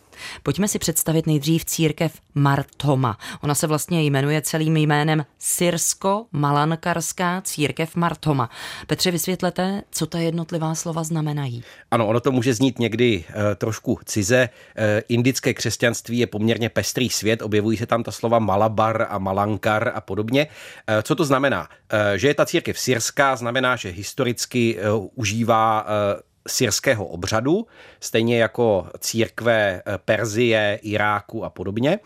Pojďme 0.44 0.68
si 0.68 0.80
představit 0.80 1.28
nejdřív 1.28 1.66
církev 1.66 2.14
Martoma. 2.36 3.18
Ona 3.42 3.56
se 3.56 3.68
vlastně 3.68 4.04
jmenuje 4.04 4.42
celým 4.42 4.78
jménem 4.78 5.26
Syrsko-Malankarská 5.40 7.42
církev 7.42 7.96
Martoma. 7.96 8.50
Petře, 8.88 9.12
vysvětlete, 9.12 9.82
co 9.92 10.06
ta 10.06 10.20
jednotlivá 10.20 10.76
slova 10.76 11.04
znamenají. 11.04 11.64
Ano, 11.92 12.08
ono 12.08 12.20
to 12.20 12.32
může 12.32 12.54
znít 12.54 12.80
někdy 12.80 13.24
e, 13.30 13.56
trošku 13.56 14.00
cize. 14.06 14.50
E, 14.76 15.04
indické 15.08 15.54
křesťanství 15.54 16.18
je 16.18 16.28
poměrně 16.28 16.70
pestrý 16.70 17.10
svět, 17.10 17.42
objevují 17.42 17.78
se 17.78 17.86
tam 17.86 18.04
ta 18.04 18.12
slova 18.12 18.40
Malabar 18.40 19.08
a 19.10 19.18
Malankar 19.20 19.92
a 19.96 20.02
podobně. 20.02 20.48
E, 20.88 21.04
co 21.04 21.16
to 21.16 21.26
znamená? 21.26 21.70
E, 21.90 22.20
že 22.20 22.28
je 22.28 22.34
ta 22.34 22.46
církev 22.46 22.80
syrská, 22.80 23.36
znamená, 23.36 23.76
že 23.76 23.90
historicky 23.90 24.78
e, 24.78 24.82
užívá 25.16 25.86
e, 25.88 26.22
syrského 26.48 27.06
obřadu, 27.06 27.68
stejně 28.00 28.40
jako 28.40 28.88
církve 29.00 29.82
Perzie, 30.06 30.80
Iráku 30.82 31.46
a 31.46 31.50
podobně. 31.50 32.00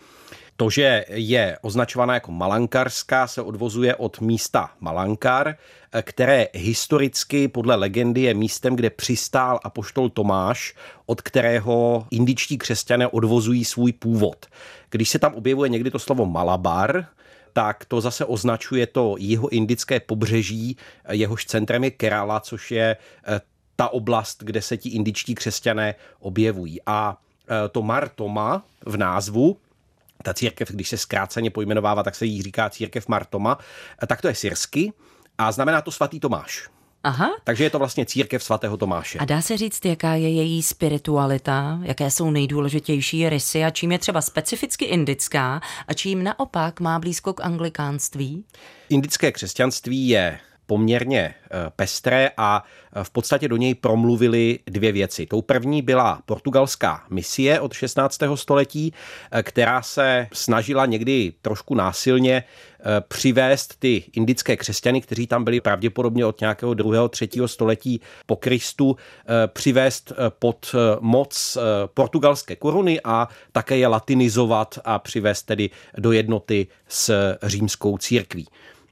To, 0.56 0.70
že 0.70 1.04
je 1.08 1.58
označovaná 1.62 2.14
jako 2.14 2.32
malankarská, 2.32 3.26
se 3.26 3.42
odvozuje 3.42 3.94
od 3.94 4.20
místa 4.20 4.70
Malankar, 4.80 5.56
které 6.02 6.46
historicky 6.54 7.48
podle 7.48 7.74
legendy 7.74 8.20
je 8.20 8.34
místem, 8.34 8.76
kde 8.76 8.90
přistál 8.90 9.60
apoštol 9.64 10.08
Tomáš, 10.08 10.74
od 11.06 11.20
kterého 11.20 12.06
indičtí 12.10 12.58
křesťané 12.58 13.06
odvozují 13.06 13.64
svůj 13.64 13.92
původ. 13.92 14.46
Když 14.90 15.08
se 15.08 15.18
tam 15.18 15.34
objevuje 15.34 15.68
někdy 15.68 15.90
to 15.90 15.98
slovo 15.98 16.26
Malabar, 16.26 17.06
tak 17.52 17.84
to 17.84 18.00
zase 18.00 18.24
označuje 18.24 18.86
to 18.86 19.14
jeho 19.18 19.48
indické 19.48 20.00
pobřeží, 20.00 20.76
jehož 21.10 21.44
centrem 21.44 21.84
je 21.84 21.90
Kerala, 21.90 22.40
což 22.40 22.70
je 22.70 22.96
eh, 23.26 23.40
ta 23.76 23.88
oblast, 23.88 24.42
kde 24.42 24.62
se 24.62 24.76
ti 24.76 24.88
indičtí 24.88 25.34
křesťané 25.34 25.94
objevují. 26.20 26.80
A 26.86 27.16
eh, 27.48 27.68
to 27.68 27.82
Martoma 27.82 28.64
v 28.86 28.96
názvu 28.96 29.56
ta 30.26 30.34
církev, 30.34 30.70
když 30.70 30.88
se 30.88 30.96
zkráceně 30.98 31.50
pojmenovává, 31.50 32.02
tak 32.02 32.14
se 32.14 32.26
jí 32.26 32.42
říká 32.42 32.70
církev 32.70 33.08
Martoma, 33.08 33.58
tak 34.06 34.22
to 34.22 34.28
je 34.28 34.34
syrsky 34.34 34.92
a 35.38 35.52
znamená 35.52 35.80
to 35.80 35.90
svatý 35.90 36.20
Tomáš. 36.20 36.68
Aha. 37.04 37.30
Takže 37.44 37.64
je 37.64 37.70
to 37.70 37.78
vlastně 37.78 38.06
církev 38.06 38.42
svatého 38.42 38.76
Tomáše. 38.76 39.18
A 39.18 39.24
dá 39.24 39.42
se 39.42 39.56
říct, 39.56 39.84
jaká 39.84 40.14
je 40.14 40.28
její 40.28 40.62
spiritualita, 40.62 41.78
jaké 41.82 42.10
jsou 42.10 42.30
nejdůležitější 42.30 43.28
rysy 43.28 43.64
a 43.64 43.70
čím 43.70 43.92
je 43.92 43.98
třeba 43.98 44.20
specificky 44.20 44.84
indická 44.84 45.60
a 45.88 45.94
čím 45.94 46.24
naopak 46.24 46.80
má 46.80 46.98
blízko 46.98 47.32
k 47.32 47.44
anglikánství? 47.44 48.44
Indické 48.88 49.32
křesťanství 49.32 50.08
je 50.08 50.38
poměrně 50.66 51.20
eh, 51.20 51.50
pestré 51.76 52.30
a 52.36 52.64
eh, 52.92 53.04
v 53.04 53.10
podstatě 53.10 53.48
do 53.48 53.56
něj 53.56 53.74
promluvili 53.74 54.58
dvě 54.66 54.92
věci. 54.92 55.26
Tou 55.26 55.42
první 55.42 55.82
byla 55.82 56.22
portugalská 56.26 57.04
misie 57.10 57.60
od 57.60 57.72
16. 57.72 58.18
století, 58.34 58.92
eh, 59.30 59.42
která 59.42 59.82
se 59.82 60.28
snažila 60.32 60.86
někdy 60.86 61.32
trošku 61.42 61.74
násilně 61.74 62.44
přivést 63.08 63.76
ty 63.78 64.04
indické 64.12 64.56
křesťany, 64.56 65.00
kteří 65.00 65.26
tam 65.26 65.44
byli 65.44 65.60
pravděpodobně 65.60 66.26
od 66.26 66.40
nějakého 66.40 66.74
druhého, 66.74 67.08
třetího 67.08 67.48
století 67.48 68.00
po 68.26 68.36
Kristu, 68.36 68.96
přivést 69.46 70.12
pod 70.38 70.74
moc 71.00 71.58
portugalské 71.94 72.56
koruny 72.56 73.00
a 73.04 73.28
také 73.52 73.76
je 73.76 73.86
latinizovat 73.86 74.78
a 74.84 74.98
přivést 74.98 75.42
tedy 75.42 75.70
do 75.98 76.12
jednoty 76.12 76.66
s 76.88 77.36
římskou 77.42 77.98
církví. 77.98 78.46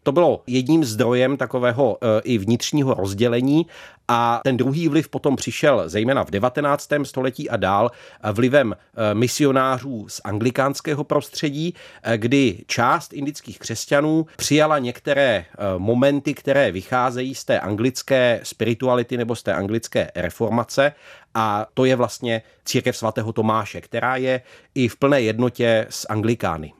To 0.04 0.12
bylo 0.12 0.42
jedním 0.46 0.84
zdrojem 0.84 1.36
takového 1.36 1.98
e, 2.00 2.20
i 2.20 2.38
vnitřního 2.38 2.94
rozdělení 2.94 3.66
a 4.08 4.40
ten 4.44 4.56
druhý 4.56 4.88
vliv 4.88 5.08
potom 5.08 5.36
přišel 5.36 5.82
zejména 5.86 6.24
v 6.24 6.30
19. 6.30 6.88
století 7.02 7.50
a 7.50 7.56
dál 7.56 7.90
vlivem 8.32 8.72
e, 8.72 9.14
misionářů 9.14 10.08
z 10.08 10.20
anglikánského 10.24 11.04
prostředí, 11.04 11.74
e, 12.02 12.18
kdy 12.18 12.64
část 12.66 13.12
indických 13.12 13.58
křesťanů 13.58 14.26
přijala 14.36 14.78
některé 14.78 15.44
momenty, 15.78 16.34
které 16.34 16.72
vycházejí 16.72 17.34
z 17.34 17.44
té 17.44 17.60
anglické 17.60 18.40
spirituality 18.42 19.16
nebo 19.16 19.36
z 19.36 19.42
té 19.42 19.54
anglické 19.54 20.10
reformace 20.14 20.92
a 21.34 21.66
to 21.74 21.84
je 21.84 21.96
vlastně 21.96 22.42
církev 22.64 22.96
svatého 22.96 23.32
Tomáše, 23.32 23.80
která 23.80 24.16
je 24.16 24.40
i 24.74 24.88
v 24.88 24.96
plné 24.96 25.20
jednotě 25.20 25.86
s 25.90 26.06
anglikány. 26.08 26.72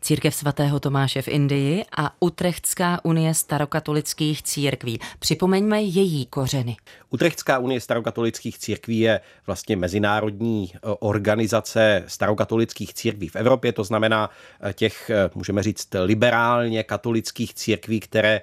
Církev 0.00 0.34
svatého 0.34 0.80
Tomáše 0.80 1.22
v 1.22 1.28
Indii 1.28 1.84
a 1.96 2.14
Utrechtská 2.20 3.04
unie 3.04 3.34
starokatolických 3.34 4.42
církví. 4.42 5.00
Připomeňme 5.18 5.82
její 5.82 6.26
kořeny. 6.26 6.76
Utrechtská 7.10 7.58
unie 7.58 7.80
starokatolických 7.80 8.58
církví 8.58 8.98
je 8.98 9.20
vlastně 9.46 9.76
mezinárodní 9.76 10.70
e, 10.74 10.78
organizace 10.82 12.04
starokatolických 12.06 12.94
církví 12.94 13.28
v 13.28 13.36
Evropě, 13.36 13.72
to 13.72 13.84
znamená 13.84 14.30
e, 14.60 14.72
těch, 14.72 15.10
e, 15.10 15.30
můžeme 15.34 15.62
říct, 15.62 15.88
liberálně 16.04 16.82
katolických 16.82 17.54
církví, 17.54 18.00
které 18.00 18.40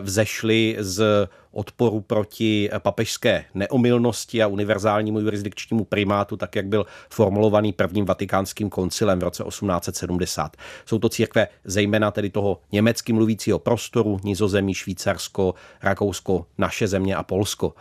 vzešly 0.00 0.76
z 0.78 1.28
odporu 1.56 2.00
proti 2.00 2.70
papežské 2.78 3.44
neomylnosti 3.54 4.42
a 4.42 4.46
univerzálnímu 4.46 5.20
jurisdikčnímu 5.20 5.84
primátu, 5.84 6.36
tak 6.36 6.56
jak 6.56 6.66
byl 6.66 6.86
formulovaný 7.10 7.72
prvním 7.72 8.04
vatikánským 8.04 8.70
koncilem 8.70 9.18
v 9.18 9.22
roce 9.22 9.44
1870. 9.44 10.56
Jsou 10.86 10.98
to 10.98 11.08
církve 11.08 11.48
zejména 11.64 12.10
tedy 12.10 12.30
toho 12.30 12.60
německy 12.72 13.12
mluvícího 13.12 13.58
prostoru, 13.58 14.20
Nizozemí, 14.24 14.74
Švýcarsko, 14.74 15.54
Rakousko, 15.82 16.46
naše 16.58 16.88
země 16.88 17.16
a 17.16 17.22
Polsko. 17.22 17.74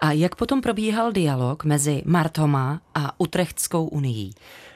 A 0.00 0.12
jak 0.12 0.34
potom 0.34 0.60
probíhal 0.60 1.12
dialog 1.12 1.64
mezi 1.64 2.02
Martoma 2.06 2.80
a 2.94 3.20
Utrechtskou 3.20 3.86
unii? 3.86 4.30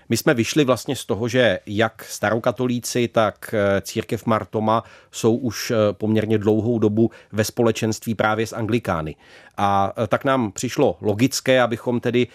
My 0.09 0.17
jsme 0.17 0.35
vyšli 0.35 0.65
vlastně 0.65 0.97
z 0.97 1.05
toho, 1.05 1.29
že 1.29 1.59
jak 1.67 2.05
starokatolíci, 2.05 3.09
tak 3.09 3.55
eh, 3.55 3.81
církev 3.81 4.27
Martoma 4.27 4.85
jsou 5.13 5.37
už 5.37 5.71
eh, 5.71 5.75
poměrně 5.93 6.39
dlouhou 6.39 6.79
dobu 6.79 7.11
ve 7.33 7.45
společenství 7.45 8.15
právě 8.15 8.47
s 8.47 8.53
anglikány. 8.53 9.17
A 9.57 9.93
eh, 9.97 10.07
tak 10.07 10.25
nám 10.25 10.53
přišlo 10.53 10.97
logické, 11.01 11.63
abychom 11.63 12.01
tedy 12.01 12.27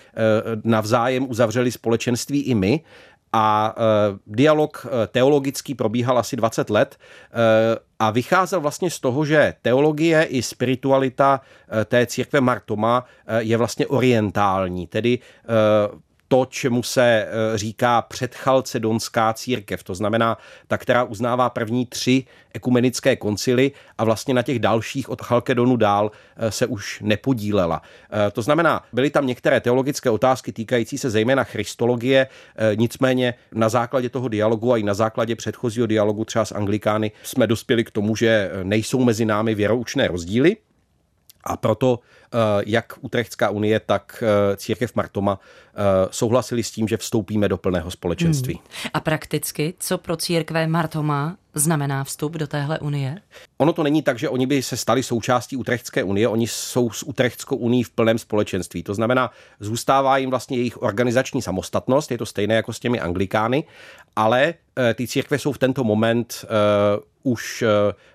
navzájem 0.63 1.29
uzavřeli 1.29 1.71
společenství 1.71 2.41
i 2.41 2.55
my. 2.55 2.81
A 3.35 3.75
dialog 4.27 4.87
teologický 5.07 5.75
probíhal 5.75 6.17
asi 6.17 6.35
20 6.35 6.69
let 6.69 6.97
a 7.99 8.11
vycházel 8.11 8.61
vlastně 8.61 8.89
z 8.89 8.99
toho, 8.99 9.25
že 9.25 9.53
teologie 9.61 10.23
i 10.23 10.41
spiritualita 10.41 11.41
té 11.85 12.05
církve 12.05 12.41
Martoma 12.41 13.05
je 13.39 13.57
vlastně 13.57 13.87
orientální, 13.87 14.87
tedy 14.87 15.19
to, 16.33 16.45
čemu 16.45 16.83
se 16.83 17.03
e, 17.03 17.27
říká 17.57 18.01
předchalcedonská 18.01 19.33
církev, 19.33 19.83
to 19.83 19.95
znamená 19.95 20.37
ta, 20.67 20.77
která 20.77 21.03
uznává 21.03 21.49
první 21.49 21.85
tři 21.85 22.23
ekumenické 22.53 23.15
koncily 23.15 23.71
a 23.97 24.03
vlastně 24.03 24.33
na 24.33 24.41
těch 24.41 24.59
dalších 24.59 25.09
od 25.09 25.21
Chalkedonu 25.21 25.77
dál 25.77 26.11
e, 26.37 26.51
se 26.51 26.65
už 26.65 26.99
nepodílela. 27.01 27.81
E, 28.27 28.31
to 28.31 28.41
znamená, 28.41 28.81
byly 28.93 29.09
tam 29.09 29.27
některé 29.27 29.59
teologické 29.59 30.09
otázky 30.09 30.51
týkající 30.51 30.97
se 30.97 31.09
zejména 31.09 31.43
christologie, 31.43 32.27
nicméně 32.75 33.33
na 33.51 33.69
základě 33.69 34.09
toho 34.09 34.27
dialogu 34.27 34.73
a 34.73 34.77
i 34.77 34.83
na 34.83 34.93
základě 34.93 35.35
předchozího 35.35 35.87
dialogu 35.87 36.25
třeba 36.25 36.45
s 36.45 36.51
Anglikány 36.51 37.11
jsme 37.23 37.47
dospěli 37.47 37.83
k 37.83 37.91
tomu, 37.91 38.15
že 38.15 38.51
nejsou 38.63 39.03
mezi 39.03 39.25
námi 39.25 39.55
věroučné 39.55 40.07
rozdíly, 40.07 40.57
A 41.43 41.57
proto 41.57 41.99
eh, 42.33 42.37
jak 42.65 42.93
Utrechtská 43.01 43.49
unie, 43.49 43.79
tak 43.79 44.23
eh, 44.23 44.57
církev 44.57 44.95
Martoma 44.95 45.39
eh, 45.39 45.79
souhlasili 46.11 46.63
s 46.63 46.71
tím, 46.71 46.87
že 46.87 46.97
vstoupíme 46.97 47.49
do 47.49 47.57
plného 47.57 47.91
společenství. 47.91 48.53
Hmm. 48.53 48.89
A 48.93 48.99
prakticky, 48.99 49.73
co 49.79 49.97
pro 49.97 50.15
církve 50.17 50.67
Martoma 50.67 51.37
znamená 51.53 52.03
vstup 52.03 52.33
do 52.33 52.47
téhle 52.47 52.79
unie? 52.79 53.21
Ono 53.57 53.73
to 53.73 53.83
není 53.83 54.01
tak, 54.01 54.19
že 54.19 54.29
oni 54.29 54.47
by 54.47 54.63
se 54.63 54.77
stali 54.77 55.03
součástí 55.03 55.57
Utrechtské 55.57 56.03
unie, 56.03 56.27
oni 56.27 56.47
jsou 56.47 56.91
s 56.91 57.03
Utrechtskou 57.03 57.55
unii 57.55 57.83
v 57.83 57.89
plném 57.89 58.17
společenství. 58.17 58.83
To 58.83 58.93
znamená, 58.93 59.31
zůstává 59.59 60.17
jim 60.17 60.29
vlastně 60.29 60.57
jejich 60.57 60.81
organizační 60.81 61.41
samostatnost, 61.41 62.11
je 62.11 62.17
to 62.17 62.25
stejné 62.25 62.55
jako 62.55 62.73
s 62.73 62.79
těmi 62.79 62.99
anglikány, 62.99 63.63
ale 64.15 64.53
ty 64.95 65.07
církve 65.07 65.39
jsou 65.39 65.51
v 65.51 65.57
tento 65.57 65.83
moment 65.83 66.45
uh, 67.23 67.33
už 67.33 67.61
uh, 67.61 67.69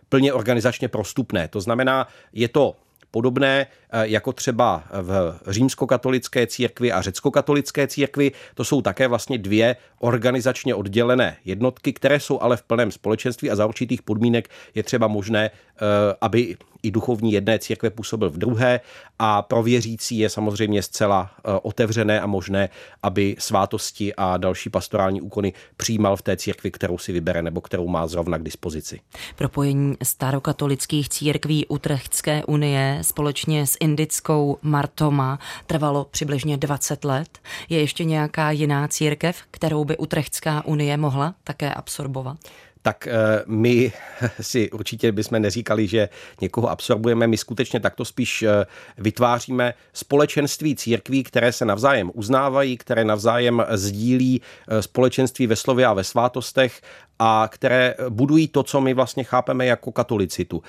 plně 0.09 0.33
organizačně 0.33 0.89
prostupné. 0.89 1.49
To 1.49 1.61
znamená, 1.61 2.09
je 2.33 2.49
to 2.49 2.77
podobné 3.11 3.67
eh, 3.91 4.09
jako 4.09 4.33
třeba 4.33 4.85
v 4.93 5.39
římskokatolické 5.47 6.47
církvi 6.47 6.93
a 6.93 7.03
řeckokatolické 7.03 7.87
církvi. 7.87 8.33
To 8.55 8.65
jsou 8.65 8.83
také 8.83 9.09
vlastně 9.09 9.39
dvě 9.39 9.77
organizačně 9.99 10.75
oddělené 10.75 11.37
jednotky, 11.45 11.93
které 11.93 12.21
jsou 12.21 12.41
ale 12.41 12.57
v 12.57 12.63
plném 12.63 12.91
společenství 12.91 13.51
a 13.51 13.57
za 13.57 13.67
určitých 13.67 14.03
podmínek 14.03 14.49
je 14.75 14.83
třeba 14.83 15.07
možné, 15.09 15.51
eh, 15.51 15.81
aby 16.21 16.57
i 16.83 16.91
duchovní 16.91 17.33
jedné 17.33 17.59
církve 17.59 17.91
působil 17.91 18.31
v 18.31 18.39
druhé 18.39 18.81
a 19.19 19.43
pro 19.43 19.63
věřící 19.63 20.19
je 20.19 20.29
samozřejmě 20.29 20.83
zcela 20.83 21.31
eh, 21.39 21.51
otevřené 21.63 22.21
a 22.21 22.27
možné, 22.27 22.69
aby 23.03 23.37
svátosti 23.39 24.15
a 24.15 24.37
další 24.37 24.71
pastorální 24.71 25.21
úkony 25.21 25.53
přijímal 25.77 26.17
v 26.17 26.23
té 26.23 26.37
církvi, 26.37 26.71
kterou 26.71 26.99
si 26.99 27.13
vybere 27.13 27.43
nebo 27.43 27.61
kterou 27.61 27.89
má 27.89 28.07
zrovna 28.07 28.39
k 28.39 28.43
dispozici. 28.43 29.01
Propojení 29.37 29.97
starokatolických 30.03 31.09
církví 31.09 31.67
Utrechtské 31.67 32.45
unie 32.45 32.99
společně 33.03 33.67
s 33.67 33.77
indickou 33.81 34.59
Martoma 34.63 35.39
trvalo 35.67 36.05
přibližně 36.11 36.57
20 36.57 37.05
let. 37.05 37.39
Je 37.69 37.81
ještě 37.81 38.05
nějaká 38.05 38.51
jiná 38.51 38.89
církev, 38.89 39.43
kterou 39.51 39.85
by 39.89 39.97
Utrechtská 39.97 40.65
unie 40.65 40.97
mohla 40.97 41.35
také 41.45 41.75
absorbovat? 41.75 42.39
tak 42.83 43.07
eh, 43.07 43.13
my 43.47 43.93
si 44.41 44.71
určitě 44.71 45.13
bychom 45.13 45.43
neříkali, 45.43 45.87
že 45.87 46.09
někoho 46.41 46.71
absorbujeme. 46.71 47.27
My 47.27 47.37
skutečně 47.37 47.81
takto 47.81 48.05
spíš 48.05 48.43
eh, 48.43 48.67
vytváříme 48.99 49.75
společenství 49.93 50.77
církví, 50.77 51.25
které 51.25 51.53
se 51.53 51.65
navzájem 51.65 52.11
uznávají, 52.15 52.77
které 52.77 53.05
navzájem 53.05 53.65
sdílí 53.71 54.41
eh, 54.69 54.83
společenství 54.83 55.47
ve 55.47 55.57
slově 55.57 55.87
a 55.87 55.93
ve 55.93 56.05
svátostech 56.05 56.81
a 57.19 57.49
které 57.53 57.95
budují 58.09 58.49
to, 58.49 58.63
co 58.63 58.81
my 58.81 58.95
vlastně 58.95 59.25
chápeme 59.25 59.67
jako 59.67 59.93
katolicitu. 59.93 60.63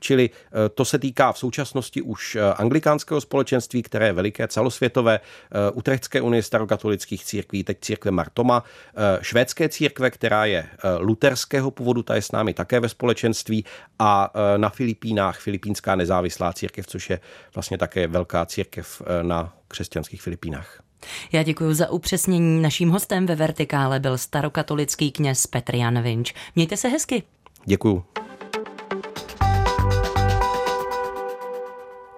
Čili 0.00 0.30
to 0.74 0.84
se 0.84 0.98
týká 0.98 1.32
v 1.32 1.38
současnosti 1.38 2.02
už 2.02 2.36
anglikánského 2.56 3.20
společenství, 3.20 3.82
které 3.82 4.06
je 4.06 4.12
veliké 4.12 4.48
celosvětové, 4.48 5.20
Utrechtské 5.72 6.20
unie 6.20 6.42
starokatolických 6.42 7.24
církví, 7.24 7.64
teď 7.64 7.78
církve 7.80 8.10
Martoma, 8.10 8.64
švédské 9.20 9.68
církve, 9.68 10.10
která 10.10 10.44
je 10.44 10.66
luterského 10.98 11.70
původu, 11.70 12.02
ta 12.02 12.14
je 12.14 12.22
s 12.22 12.32
námi 12.32 12.54
také 12.54 12.80
ve 12.80 12.88
společenství 12.88 13.64
a 13.98 14.32
na 14.56 14.68
Filipínách 14.68 15.38
Filipínská 15.38 15.96
nezávislá 15.96 16.52
církev, 16.52 16.86
což 16.86 17.10
je 17.10 17.20
vlastně 17.54 17.78
také 17.78 18.06
velká 18.06 18.46
církev 18.46 19.02
na 19.22 19.54
křesťanských 19.68 20.22
Filipínách. 20.22 20.85
Já 21.32 21.42
děkuji 21.42 21.74
za 21.74 21.90
upřesnění. 21.90 22.62
Naším 22.62 22.90
hostem 22.90 23.26
ve 23.26 23.34
Vertikále 23.34 24.00
byl 24.00 24.18
starokatolický 24.18 25.12
kněz 25.12 25.46
Petr 25.46 25.74
Jan 25.74 26.02
Vinč. 26.02 26.34
Mějte 26.54 26.76
se 26.76 26.88
hezky. 26.88 27.22
Děkuji. 27.64 28.04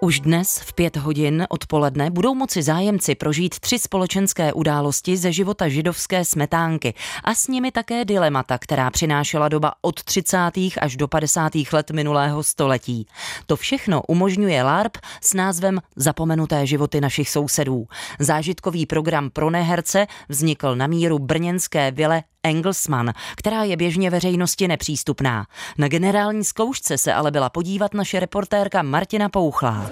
Už 0.00 0.20
dnes 0.20 0.58
v 0.58 0.72
pět 0.72 0.96
hodin 0.96 1.46
odpoledne 1.48 2.10
budou 2.10 2.34
moci 2.34 2.62
zájemci 2.62 3.14
prožít 3.14 3.60
tři 3.60 3.78
společenské 3.78 4.52
události 4.52 5.16
ze 5.16 5.32
života 5.32 5.68
židovské 5.68 6.24
smetánky 6.24 6.94
a 7.24 7.34
s 7.34 7.48
nimi 7.48 7.72
také 7.72 8.04
dilemata, 8.04 8.58
která 8.58 8.90
přinášela 8.90 9.48
doba 9.48 9.72
od 9.82 10.02
30. 10.02 10.38
až 10.80 10.96
do 10.96 11.08
50. 11.08 11.52
let 11.72 11.90
minulého 11.90 12.42
století. 12.42 13.06
To 13.46 13.56
všechno 13.56 14.02
umožňuje 14.02 14.62
LARP 14.62 14.96
s 15.22 15.34
názvem 15.34 15.80
Zapomenuté 15.96 16.66
životy 16.66 17.00
našich 17.00 17.30
sousedů. 17.30 17.86
Zážitkový 18.18 18.86
program 18.86 19.30
pro 19.30 19.50
neherce 19.50 20.06
vznikl 20.28 20.76
na 20.76 20.86
míru 20.86 21.18
brněnské 21.18 21.90
vile 21.90 22.22
Engelsman, 22.42 23.12
která 23.36 23.62
je 23.62 23.76
běžně 23.76 24.10
veřejnosti 24.10 24.68
nepřístupná. 24.68 25.46
Na 25.78 25.88
generální 25.88 26.44
zkoušce 26.44 26.98
se 26.98 27.14
ale 27.14 27.30
byla 27.30 27.50
podívat 27.50 27.94
naše 27.94 28.20
reportérka 28.20 28.82
Martina 28.82 29.28
Pouchlá. 29.28 29.86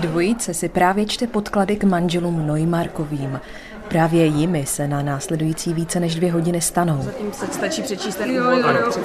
Dvojice 0.00 0.54
si 0.54 0.68
právě 0.68 1.06
čte 1.06 1.26
podklady 1.26 1.76
k 1.76 1.84
manželům 1.84 2.46
Neumarkovým. 2.46 3.40
Právě 3.88 4.26
jimi 4.26 4.66
se 4.66 4.88
na 4.88 5.02
následující 5.02 5.74
více 5.74 6.00
než 6.00 6.14
dvě 6.14 6.32
hodiny 6.32 6.60
stanou. 6.60 7.02
Zatím 7.02 7.32
se 7.32 7.46
stačí 7.46 7.82
přečíst 7.82 8.16
ten 8.16 8.30
úvod. 8.30 8.98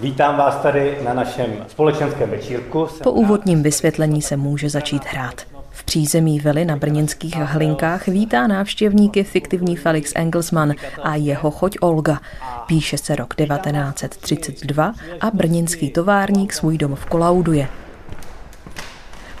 Vítám 0.00 0.36
vás 0.36 0.56
tady 0.56 0.98
na 1.04 1.14
našem 1.14 1.64
společenském 1.68 2.30
večírku. 2.30 2.88
Po 3.02 3.12
úvodním 3.12 3.62
vysvětlení 3.62 4.22
se 4.22 4.36
může 4.36 4.70
začít 4.70 5.04
hrát. 5.06 5.57
Přízemí 5.88 6.40
vily 6.40 6.64
na 6.64 6.76
brněnských 6.76 7.36
hlinkách 7.36 8.06
vítá 8.06 8.46
návštěvníky 8.46 9.24
fiktivní 9.24 9.76
Felix 9.76 10.12
Engelsmann 10.14 10.74
a 11.02 11.14
jeho 11.14 11.50
choť 11.50 11.76
Olga. 11.80 12.20
Píše 12.66 12.98
se 12.98 13.16
rok 13.16 13.34
1932 13.34 14.94
a 15.20 15.30
brněnský 15.30 15.90
továrník 15.90 16.52
svůj 16.52 16.78
domov 16.78 17.06
kolauduje. 17.06 17.68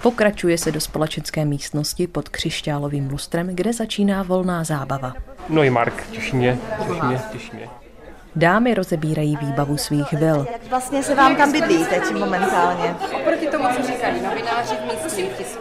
Pokračuje 0.02 0.58
se 0.58 0.72
do 0.72 0.80
společenské 0.80 1.44
místnosti 1.44 2.06
pod 2.06 2.28
křišťálovým 2.28 3.10
lustrem, 3.10 3.48
kde 3.52 3.72
začíná 3.72 4.22
volná 4.22 4.64
zábava. 4.64 5.14
No 5.48 5.62
i 5.62 5.70
Mark, 5.70 6.06
těší 6.10 6.36
mě, 6.36 6.58
těší 6.78 7.00
mě, 7.06 7.20
těší 7.32 7.50
mě. 7.56 7.87
Dámy 8.36 8.74
rozebírají 8.74 9.36
výbavu 9.36 9.76
svých 9.76 10.12
vil. 10.12 10.46
Jak 10.52 10.66
vlastně 10.70 11.02
se 11.02 11.14
vám 11.14 11.36
tam 11.36 11.52
bydlí 11.52 11.84
teď 11.86 12.02
momentálně? 12.18 12.94
Oproti 13.20 13.46
tomu, 13.46 13.64
co 13.76 13.86
říkají 13.86 14.22
novináři 14.22 14.74
v 14.74 15.38
tisku, 15.38 15.60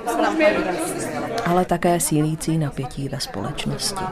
ale 1.46 1.66
také 1.66 2.00
sílící 2.00 2.58
napětí 2.58 3.10
ve 3.10 3.20
společnosti. 3.20 4.04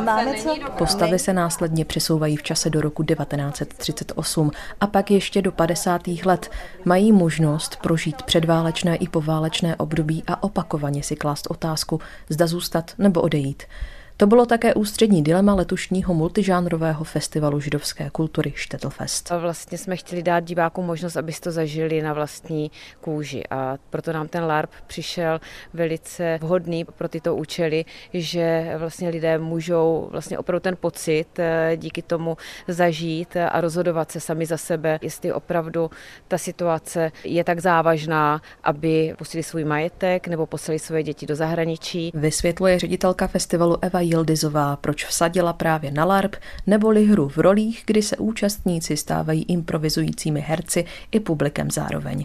Máme 0.00 0.34
co? 0.34 0.56
Postavy 0.78 1.18
se 1.18 1.32
následně 1.32 1.84
přesouvají 1.84 2.36
v 2.36 2.42
čase 2.42 2.70
do 2.70 2.80
roku 2.80 3.02
1938 3.02 4.50
a 4.80 4.86
pak 4.86 5.10
ještě 5.10 5.42
do 5.42 5.52
50. 5.52 6.02
let. 6.24 6.50
Mají 6.84 7.12
možnost 7.12 7.76
prožít 7.82 8.22
předválečné 8.22 8.96
i 8.96 9.08
poválečné 9.08 9.76
období 9.76 10.24
a 10.26 10.42
opakovaně 10.42 11.02
si 11.02 11.16
klást 11.16 11.46
otázku, 11.50 12.00
zda 12.28 12.46
zůstat 12.46 12.92
nebo 12.98 13.20
odejít. 13.20 13.62
To 14.16 14.26
bylo 14.26 14.46
také 14.46 14.74
ústřední 14.74 15.22
dilema 15.22 15.54
letošního 15.54 16.14
multižánrového 16.14 17.04
festivalu 17.04 17.60
židovské 17.60 18.10
kultury 18.10 18.52
Štettlfest. 18.56 19.30
Vlastně 19.30 19.78
jsme 19.78 19.96
chtěli 19.96 20.22
dát 20.22 20.40
divákům 20.40 20.86
možnost, 20.86 21.16
aby 21.16 21.32
to 21.32 21.50
zažili 21.50 22.02
na 22.02 22.12
vlastní 22.12 22.70
kůži 23.00 23.42
a 23.50 23.76
proto 23.90 24.12
nám 24.12 24.28
ten 24.28 24.44
LARP 24.44 24.70
přišel 24.86 25.40
velice 25.72 26.38
vhodný 26.42 26.84
pro 26.84 27.08
tyto 27.08 27.36
účely, 27.36 27.84
že 28.12 28.74
vlastně 28.78 29.08
lidé 29.08 29.38
můžou 29.38 30.08
vlastně 30.10 30.38
opravdu 30.38 30.60
ten 30.60 30.76
pocit 30.76 31.38
eh, 31.38 31.72
díky 31.76 32.02
tomu 32.02 32.36
zažít 32.68 33.36
a 33.36 33.60
rozhodovat 33.60 34.10
se 34.10 34.20
sami 34.20 34.46
za 34.46 34.56
sebe, 34.56 34.98
jestli 35.02 35.32
opravdu 35.32 35.90
ta 36.28 36.38
situace 36.38 37.12
je 37.24 37.44
tak 37.44 37.60
závažná, 37.60 38.42
aby 38.62 39.14
pustili 39.18 39.42
svůj 39.42 39.64
majetek 39.64 40.28
nebo 40.28 40.46
poslali 40.46 40.78
své 40.78 41.02
děti 41.02 41.26
do 41.26 41.36
zahraničí. 41.36 42.10
Vysvětluje 42.14 42.78
ředitelka 42.78 43.26
festivalu 43.26 43.76
Eva 43.82 44.03
Jildizová, 44.04 44.76
proč 44.76 45.06
vsadila 45.06 45.52
právě 45.52 45.90
na 45.90 46.04
LARP, 46.04 46.36
neboli 46.66 47.06
hru 47.06 47.28
v 47.28 47.38
rolích, 47.38 47.82
kdy 47.86 48.02
se 48.02 48.16
účastníci 48.16 48.96
stávají 48.96 49.42
improvizujícími 49.42 50.40
herci 50.40 50.84
i 51.12 51.20
publikem 51.20 51.70
zároveň. 51.70 52.24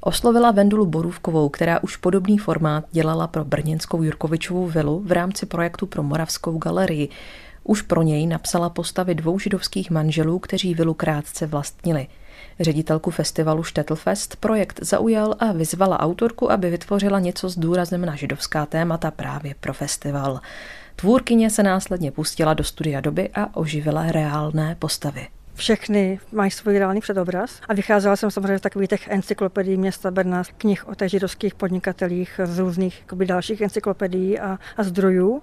Oslovila 0.00 0.50
Vendulu 0.50 0.86
Borůvkovou, 0.86 1.48
která 1.48 1.82
už 1.82 1.96
podobný 1.96 2.38
formát 2.38 2.84
dělala 2.92 3.26
pro 3.26 3.44
brněnskou 3.44 4.02
Jurkovičovou 4.02 4.66
vilu 4.66 5.02
v 5.06 5.12
rámci 5.12 5.46
projektu 5.46 5.86
pro 5.86 6.02
Moravskou 6.02 6.58
galerii. 6.58 7.08
Už 7.64 7.82
pro 7.82 8.02
něj 8.02 8.26
napsala 8.26 8.70
postavy 8.70 9.14
dvou 9.14 9.38
židovských 9.38 9.90
manželů, 9.90 10.38
kteří 10.38 10.74
vilu 10.74 10.94
krátce 10.94 11.46
vlastnili– 11.46 12.06
Ředitelku 12.60 13.10
festivalu 13.10 13.62
Štettlfest 13.62 14.36
projekt 14.36 14.80
zaujal 14.82 15.34
a 15.38 15.52
vyzvala 15.52 16.00
autorku, 16.00 16.52
aby 16.52 16.70
vytvořila 16.70 17.20
něco 17.20 17.48
s 17.48 17.58
důrazem 17.58 18.04
na 18.06 18.16
židovská 18.16 18.66
témata 18.66 19.10
právě 19.10 19.54
pro 19.60 19.74
festival. 19.74 20.40
Tvůrkyně 21.00 21.50
se 21.50 21.62
následně 21.62 22.10
pustila 22.10 22.54
do 22.54 22.64
studia 22.64 23.00
doby 23.00 23.30
a 23.34 23.56
oživila 23.56 24.12
reálné 24.12 24.76
postavy 24.78 25.28
všechny 25.60 26.20
mají 26.32 26.50
svůj 26.50 26.78
reálný 26.78 27.00
předobraz. 27.00 27.60
A 27.68 27.74
vycházela 27.74 28.16
jsem 28.16 28.30
samozřejmě 28.30 28.58
z 28.58 28.60
takových 28.60 28.88
těch 28.88 29.08
encyklopedií 29.08 29.76
města 29.76 30.10
Brna, 30.10 30.42
knih 30.58 30.88
o 30.88 30.94
těch 30.94 31.10
židovských 31.10 31.54
podnikatelích, 31.54 32.40
z 32.44 32.58
různých 32.58 33.04
dalších 33.24 33.60
encyklopedií 33.60 34.38
a, 34.38 34.58
a 34.76 34.82
zdrojů. 34.82 35.42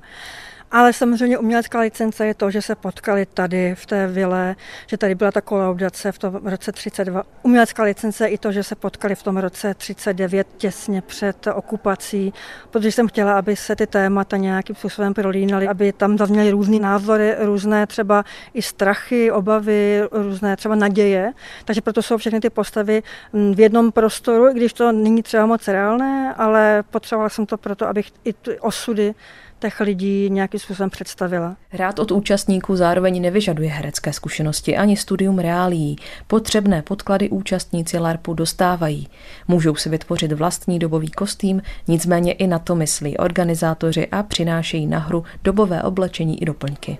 Ale 0.71 0.93
samozřejmě 0.93 1.37
umělecká 1.37 1.79
licence 1.79 2.27
je 2.27 2.33
to, 2.33 2.51
že 2.51 2.61
se 2.61 2.75
potkali 2.75 3.25
tady 3.25 3.75
v 3.75 3.85
té 3.85 4.07
vile, 4.07 4.55
že 4.87 4.97
tady 4.97 5.15
byla 5.15 5.31
ta 5.31 5.41
kolaudace 5.41 6.11
v 6.11 6.19
tom 6.19 6.35
roce 6.43 6.71
32. 6.71 7.23
Umělecká 7.43 7.83
licence 7.83 8.25
je 8.25 8.29
i 8.29 8.37
to, 8.37 8.51
že 8.51 8.63
se 8.63 8.75
potkali 8.75 9.15
v 9.15 9.23
tom 9.23 9.37
roce 9.37 9.73
39 9.73 10.47
těsně 10.57 11.01
před 11.01 11.47
okupací, 11.55 12.33
protože 12.71 12.91
jsem 12.91 13.07
chtěla, 13.07 13.37
aby 13.37 13.55
se 13.55 13.75
ty 13.75 13.87
témata 13.87 14.37
nějakým 14.37 14.75
způsobem 14.75 15.13
prolínaly, 15.13 15.67
aby 15.67 15.93
tam 15.93 16.17
zazněly 16.17 16.51
různé 16.51 16.79
názory, 16.79 17.35
různé 17.39 17.87
třeba 17.87 18.25
i 18.53 18.61
strachy, 18.61 19.31
obavy, 19.31 20.01
různé 20.11 20.55
třeba 20.55 20.75
naděje. 20.75 21.33
Takže 21.65 21.81
proto 21.81 22.01
jsou 22.01 22.17
všechny 22.17 22.39
ty 22.39 22.49
postavy 22.49 23.03
v 23.33 23.59
jednom 23.59 23.91
prostoru, 23.91 24.49
i 24.49 24.53
když 24.53 24.73
to 24.73 24.91
není 24.91 25.23
třeba 25.23 25.45
moc 25.45 25.67
reálné, 25.67 26.33
ale 26.37 26.83
potřebovala 26.91 27.29
jsem 27.29 27.45
to 27.45 27.57
proto, 27.57 27.87
abych 27.87 28.11
i 28.23 28.33
ty 28.33 28.59
osudy 28.59 29.15
těch 29.59 29.79
lidí 29.79 30.29
nějakým 30.29 30.59
způsobem 30.59 30.89
představila. 30.89 31.57
Rád 31.73 31.99
od 31.99 32.11
účastníků 32.11 32.75
zároveň 32.75 33.21
nevyžaduje 33.21 33.69
herecké 33.69 34.13
zkušenosti 34.13 34.77
ani 34.77 34.97
studium 34.97 35.39
reálí. 35.39 35.95
Potřebné 36.27 36.81
podklady 36.81 37.29
účastníci 37.29 37.97
LARPu 37.97 38.33
dostávají. 38.33 39.07
Můžou 39.47 39.75
si 39.75 39.89
vytvořit 39.89 40.31
vlastní 40.31 40.79
dobový 40.79 41.11
kostým, 41.11 41.61
nicméně 41.87 42.33
i 42.33 42.47
na 42.47 42.59
to 42.59 42.75
myslí 42.75 43.17
organizátoři 43.17 44.07
a 44.07 44.23
přinášejí 44.23 44.87
na 44.87 44.99
hru 44.99 45.23
dobové 45.43 45.83
oblečení 45.83 46.41
i 46.41 46.45
doplňky. 46.45 46.97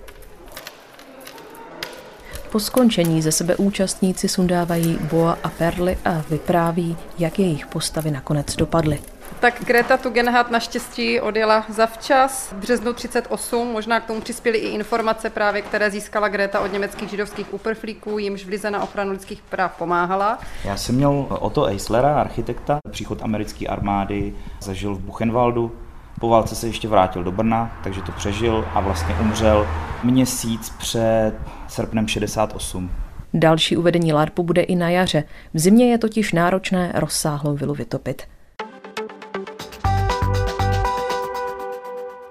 Po 2.51 2.60
skončení 2.60 3.21
ze 3.21 3.31
sebe 3.31 3.55
účastníci 3.55 4.27
sundávají 4.27 4.99
boa 5.12 5.38
a 5.43 5.49
perly 5.49 5.97
a 6.05 6.23
vypráví, 6.29 6.97
jak 7.19 7.39
jejich 7.39 7.67
postavy 7.67 8.12
nakonec 8.12 8.55
dopadly. 8.55 8.99
Tak 9.39 9.63
Greta 9.65 9.97
Tugendhat 9.97 10.51
naštěstí 10.51 11.19
odjela 11.21 11.65
zavčas 11.69 12.51
v 12.51 12.55
březnu 12.55 12.93
38. 12.93 13.67
Možná 13.67 13.99
k 13.99 14.05
tomu 14.05 14.21
přispěly 14.21 14.57
i 14.57 14.67
informace 14.67 15.29
právě, 15.29 15.62
které 15.62 15.91
získala 15.91 16.27
Greta 16.27 16.60
od 16.60 16.73
německých 16.73 17.10
židovských 17.10 17.53
uprchlíků, 17.53 18.19
jimž 18.19 18.45
v 18.45 18.49
Lize 18.49 18.71
na 18.71 18.83
ochranu 18.83 19.12
lidských 19.12 19.41
práv 19.41 19.75
pomáhala. 19.77 20.39
Já 20.63 20.77
jsem 20.77 20.95
měl 20.95 21.25
Otto 21.29 21.65
Eislera, 21.65 22.19
architekta, 22.19 22.79
příchod 22.91 23.21
americké 23.21 23.67
armády, 23.67 24.36
zažil 24.62 24.95
v 24.95 24.99
Buchenwaldu, 24.99 25.71
po 26.19 26.30
válce 26.30 26.56
se 26.56 26.67
ještě 26.67 26.88
vrátil 26.88 27.23
do 27.23 27.32
Brna, 27.32 27.80
takže 27.84 28.01
to 28.01 28.12
přežil 28.12 28.65
a 28.73 28.80
vlastně 28.80 29.15
umřel 29.21 29.67
měsíc 30.03 30.69
před 30.77 31.32
srpnem 31.67 32.08
68. 32.08 32.91
Další 33.34 33.77
uvedení 33.77 34.13
LARPu 34.13 34.43
bude 34.43 34.62
i 34.62 34.75
na 34.75 34.89
jaře. 34.89 35.23
V 35.53 35.60
zimě 35.60 35.91
je 35.91 35.97
totiž 35.97 36.34
náročné 36.34 36.91
rozsáhlou 36.95 37.56
vilu 37.56 37.73
vytopit. 37.73 38.21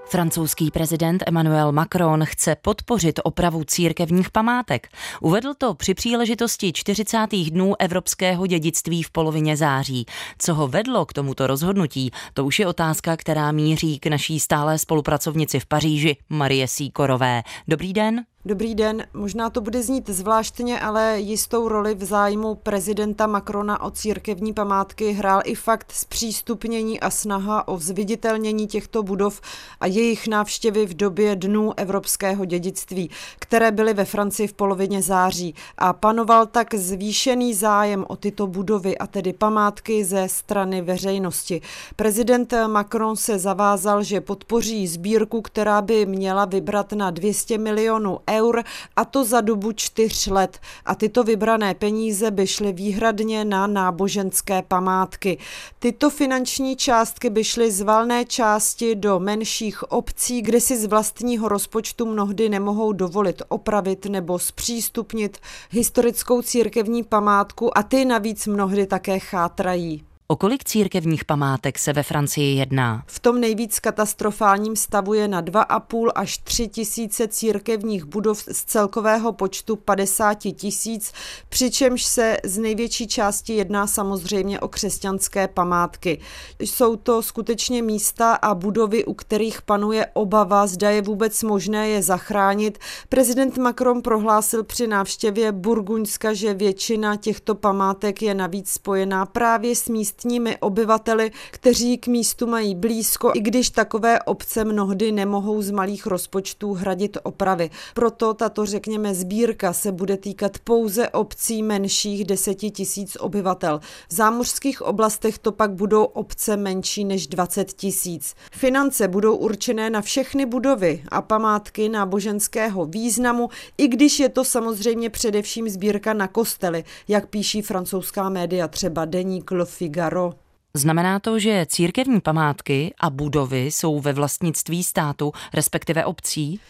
Francouzský 0.09 0.71
prezident 0.71 1.23
Emmanuel 1.27 1.73
Macron 1.73 2.25
chce 2.25 2.57
podpořit 2.63 3.21
opravu 3.25 3.65
církevních 3.65 4.31
památek. 4.31 4.89
Uvedl 5.21 5.55
to 5.59 5.75
při 5.75 5.95
příležitosti 5.95 6.73
40. 6.73 7.27
dnů 7.51 7.75
evropského 7.79 8.47
dědictví 8.47 9.03
v 9.03 9.11
polovině 9.11 9.57
září. 9.57 10.07
Co 10.39 10.55
ho 10.55 10.69
vedlo 10.69 11.07
k 11.07 11.13
tomuto 11.13 11.47
rozhodnutí, 11.47 12.11
to 12.35 12.45
už 12.45 12.59
je 12.59 12.67
otázka, 12.67 13.17
která 13.17 13.53
míří 13.53 13.99
k 13.99 14.07
naší 14.07 14.41
stálé 14.41 14.79
spolupracovnici 14.79 15.61
v 15.61 15.67
Paříži, 15.67 16.17
Marie 16.29 16.69
Síkorové. 16.69 17.43
Dobrý 17.69 17.93
den. 17.93 18.25
Dobrý 18.49 18.75
den, 18.75 19.07
možná 19.15 19.51
to 19.51 19.61
bude 19.61 19.83
znít 19.83 20.09
zvláštně, 20.09 20.81
ale 20.81 21.21
jistou 21.21 21.69
roli 21.69 21.95
v 21.95 22.05
zájmu 22.05 22.55
prezidenta 22.55 23.27
Macrona 23.27 23.83
o 23.83 23.91
církevní 23.91 24.53
památky 24.53 25.13
hrál 25.13 25.41
i 25.45 25.55
fakt 25.55 25.93
zpřístupnění 25.93 27.01
a 27.01 27.11
snaha 27.11 27.69
o 27.69 27.79
zviditelnění 27.79 28.67
těchto 28.67 29.03
budov 29.03 29.41
a 29.81 29.87
jejich 29.87 30.29
návštěvy 30.29 30.87
v 30.87 30.95
době 30.95 31.37
dnů 31.37 31.73
evropského 31.77 32.45
dědictví, 32.45 33.11
které 33.39 33.71
byly 33.71 33.95
ve 33.95 34.05
Francii 34.05 34.49
v 34.49 34.53
polovině 34.53 35.03
září 35.03 35.55
a 35.79 35.93
panoval 35.93 36.47
tak 36.47 36.75
zvýšený 36.75 37.55
zájem 37.55 38.05
o 38.09 38.17
tyto 38.17 38.47
budovy 38.47 38.99
a 38.99 39.07
tedy 39.07 39.33
památky 39.33 40.05
ze 40.05 40.29
strany 40.29 40.83
veřejnosti. 40.83 41.61
Prezident 41.97 42.55
Macron 42.67 43.17
se 43.17 43.39
zavázal, 43.39 44.03
že 44.03 44.21
podpoří 44.21 44.87
sbírku, 44.87 45.43
která 45.43 45.83
by 45.83 46.07
měla 46.07 46.45
vybrat 46.45 46.93
na 46.93 47.11
200 47.11 47.59
milionů 47.59 48.19
eur 48.31 48.36
eur 48.41 48.65
a 48.97 49.05
to 49.05 49.25
za 49.25 49.41
dobu 49.41 49.73
čtyř 49.73 50.27
let. 50.27 50.59
A 50.85 50.95
tyto 50.95 51.25
vybrané 51.25 51.75
peníze 51.75 52.31
by 52.31 52.47
šly 52.47 52.73
výhradně 52.73 53.45
na 53.45 53.67
náboženské 53.67 54.63
památky. 54.63 55.39
Tyto 55.79 56.11
finanční 56.11 56.77
částky 56.77 57.31
by 57.31 57.45
šly 57.45 57.71
z 57.71 57.81
valné 57.81 58.25
části 58.25 58.95
do 58.95 59.21
menších 59.21 59.83
obcí, 59.83 60.43
kde 60.43 60.61
si 60.61 60.77
z 60.77 60.85
vlastního 60.85 61.49
rozpočtu 61.49 62.07
mnohdy 62.07 62.49
nemohou 62.49 62.93
dovolit 62.93 63.43
opravit 63.49 64.07
nebo 64.07 64.39
zpřístupnit 64.39 65.39
historickou 65.71 66.43
církevní 66.43 67.03
památku 67.03 67.79
a 67.79 67.83
ty 67.83 68.05
navíc 68.05 68.47
mnohdy 68.47 68.87
také 68.87 69.19
chátrají. 69.19 70.05
O 70.29 70.37
kolik 70.37 70.65
církevních 70.65 71.25
památek 71.25 71.79
se 71.79 71.93
ve 71.93 72.03
Francii 72.03 72.57
jedná? 72.57 73.05
V 73.07 73.21
tom 73.21 73.41
nejvíc 73.41 73.81
katastrofálním 73.81 74.77
stavu 74.77 75.15
je 75.15 75.29
na 75.29 75.43
2,5 75.43 76.11
až 76.15 76.39
3 76.39 76.69
tisíce 76.69 77.29
církevních 77.29 78.05
budov 78.05 78.45
z 78.53 78.65
celkového 78.65 79.33
počtu 79.33 79.77
50 79.77 80.35
tisíc, 80.35 81.13
přičemž 81.49 82.05
se 82.05 82.37
z 82.45 82.59
největší 82.59 83.07
části 83.07 83.53
jedná 83.53 83.87
samozřejmě 83.87 84.61
o 84.61 84.69
křesťanské 84.69 85.49
památky. 85.49 86.21
Jsou 86.59 86.97
to 86.97 87.23
skutečně 87.23 87.83
místa 87.83 88.35
a 88.35 88.55
budovy, 88.55 89.05
u 89.05 89.15
kterých 89.15 89.63
panuje 89.63 90.07
obava, 90.13 90.67
zda 90.67 90.91
je 90.91 91.03
vůbec 91.03 91.43
možné 91.43 91.89
je 91.89 92.03
zachránit. 92.03 92.79
Prezident 93.09 93.59
Macron 93.59 94.03
prohlásil 94.03 94.65
při 94.65 94.87
návštěvě 94.87 95.53
Burguňska, 95.53 96.35
že 96.35 96.55
většina 96.55 97.17
těchto 97.17 97.55
památek 97.55 98.23
je 98.23 98.35
navíc 98.35 98.71
spojená 98.71 99.27
právě 99.27 99.77
s 99.77 99.89
místy 99.89 100.16
místními 100.17 100.57
obyvateli, 100.61 101.31
kteří 101.51 101.99
k 101.99 102.07
místu 102.07 102.47
mají 102.47 102.75
blízko, 102.75 103.33
i 103.35 103.41
když 103.41 103.71
takové 103.71 104.23
obce 104.23 104.65
mnohdy 104.65 105.13
nemohou 105.13 105.63
z 105.63 105.71
malých 105.71 106.07
rozpočtů 106.07 106.75
hradit 106.75 107.19
opravy. 107.23 107.71
Proto 107.95 108.35
tato, 108.35 108.67
řekněme, 108.67 109.15
sbírka 109.15 109.73
se 109.73 109.93
bude 109.93 110.17
týkat 110.17 110.59
pouze 110.59 111.09
obcí 111.09 111.63
menších 111.63 112.25
deseti 112.25 112.71
tisíc 112.71 113.17
obyvatel. 113.21 113.81
V 114.09 114.15
zámořských 114.15 114.83
oblastech 114.83 115.39
to 115.39 115.53
pak 115.53 115.73
budou 115.73 116.05
obce 116.05 116.57
menší 116.57 117.05
než 117.05 117.27
20 117.27 117.73
tisíc. 117.73 118.35
Finance 118.53 119.09
budou 119.09 119.37
určené 119.37 119.91
na 119.91 120.01
všechny 120.01 120.47
budovy 120.47 121.03
a 121.09 121.23
památky 121.23 121.89
náboženského 121.89 122.85
významu, 122.85 123.49
i 123.79 123.89
když 123.89 124.21
je 124.21 124.29
to 124.29 124.45
samozřejmě 124.45 125.11
především 125.11 125.69
sbírka 125.69 126.13
na 126.13 126.29
kostely, 126.29 126.85
jak 127.09 127.27
píší 127.27 127.63
francouzská 127.63 128.29
média, 128.29 128.69
třeba 128.69 129.05
Deník 129.05 129.51
Le 129.51 129.67
Figaro. 130.07 130.33
Znamená 130.75 131.21
to, 131.21 131.39
že 131.39 131.67
církevní 131.69 132.21
památky 132.21 132.95
a 133.01 133.11
budovy 133.11 133.67
jsou 133.67 134.01
ve 134.01 134.13
vlastnictví 134.13 134.85
státu, 134.85 135.33
respektive 135.55 136.05
obcí? 136.05 136.61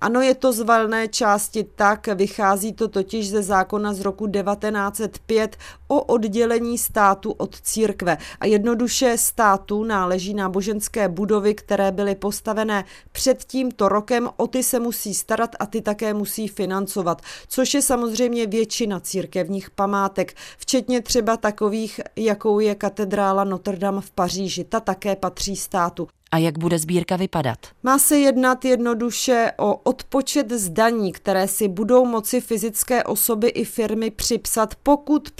Ano, 0.00 0.20
je 0.20 0.34
to 0.34 0.52
z 0.52 0.60
valné 0.60 1.08
části 1.08 1.64
tak, 1.64 2.06
vychází 2.06 2.72
to 2.72 2.88
totiž 2.88 3.28
ze 3.28 3.42
zákona 3.42 3.94
z 3.94 4.00
roku 4.00 4.26
1905 4.26 5.56
o 5.94 6.14
oddělení 6.14 6.78
státu 6.78 7.32
od 7.32 7.60
církve. 7.60 8.18
A 8.40 8.46
jednoduše 8.46 9.18
státu 9.18 9.84
náleží 9.84 10.34
náboženské 10.34 11.08
budovy, 11.08 11.54
které 11.54 11.92
byly 11.92 12.14
postavené 12.14 12.84
před 13.12 13.44
tímto 13.44 13.88
rokem, 13.88 14.30
o 14.36 14.46
ty 14.46 14.62
se 14.62 14.80
musí 14.80 15.14
starat 15.14 15.50
a 15.58 15.66
ty 15.66 15.80
také 15.80 16.14
musí 16.14 16.48
financovat, 16.48 17.22
což 17.48 17.74
je 17.74 17.82
samozřejmě 17.82 18.46
většina 18.46 19.00
církevních 19.00 19.70
památek, 19.70 20.34
včetně 20.58 21.00
třeba 21.00 21.36
takových, 21.36 22.00
jakou 22.16 22.60
je 22.60 22.74
katedrála 22.74 23.44
Notre 23.44 23.76
Dame 23.76 24.00
v 24.00 24.10
Paříži. 24.10 24.64
Ta 24.64 24.80
také 24.80 25.16
patří 25.16 25.56
státu. 25.56 26.08
A 26.34 26.38
jak 26.38 26.58
bude 26.58 26.78
sbírka 26.78 27.16
vypadat? 27.16 27.58
Má 27.82 27.98
se 27.98 28.18
jednat 28.18 28.64
jednoduše 28.64 29.52
o 29.58 29.76
odpočet 29.76 30.50
zdaní, 30.52 31.12
které 31.12 31.48
si 31.48 31.68
budou 31.68 32.04
moci 32.04 32.40
fyzické 32.40 33.04
osoby 33.04 33.48
i 33.48 33.64
firmy 33.64 34.10
připsat, 34.10 34.74
pokud 34.82 35.30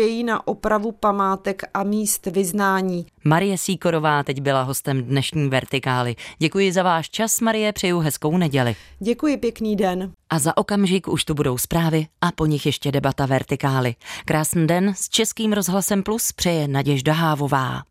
přispějí 0.00 0.24
na 0.24 0.48
opravu 0.48 0.92
památek 0.92 1.62
a 1.74 1.82
míst 1.82 2.26
vyznání. 2.26 3.06
Marie 3.24 3.58
Síkorová 3.58 4.22
teď 4.22 4.40
byla 4.40 4.62
hostem 4.62 5.02
dnešní 5.02 5.48
Vertikály. 5.48 6.16
Děkuji 6.38 6.72
za 6.72 6.82
váš 6.82 7.10
čas, 7.10 7.40
Marie, 7.40 7.72
přeju 7.72 7.98
hezkou 7.98 8.36
neděli. 8.36 8.76
Děkuji, 8.98 9.36
pěkný 9.36 9.76
den. 9.76 10.12
A 10.30 10.38
za 10.38 10.56
okamžik 10.56 11.08
už 11.08 11.24
tu 11.24 11.34
budou 11.34 11.58
zprávy 11.58 12.06
a 12.20 12.32
po 12.32 12.46
nich 12.46 12.66
ještě 12.66 12.92
debata 12.92 13.26
Vertikály. 13.26 13.94
Krásný 14.24 14.66
den 14.66 14.94
s 14.96 15.08
Českým 15.08 15.52
rozhlasem 15.52 16.02
Plus 16.02 16.32
přeje 16.32 16.68
Naděžda 16.68 17.12
Hávová. 17.12 17.82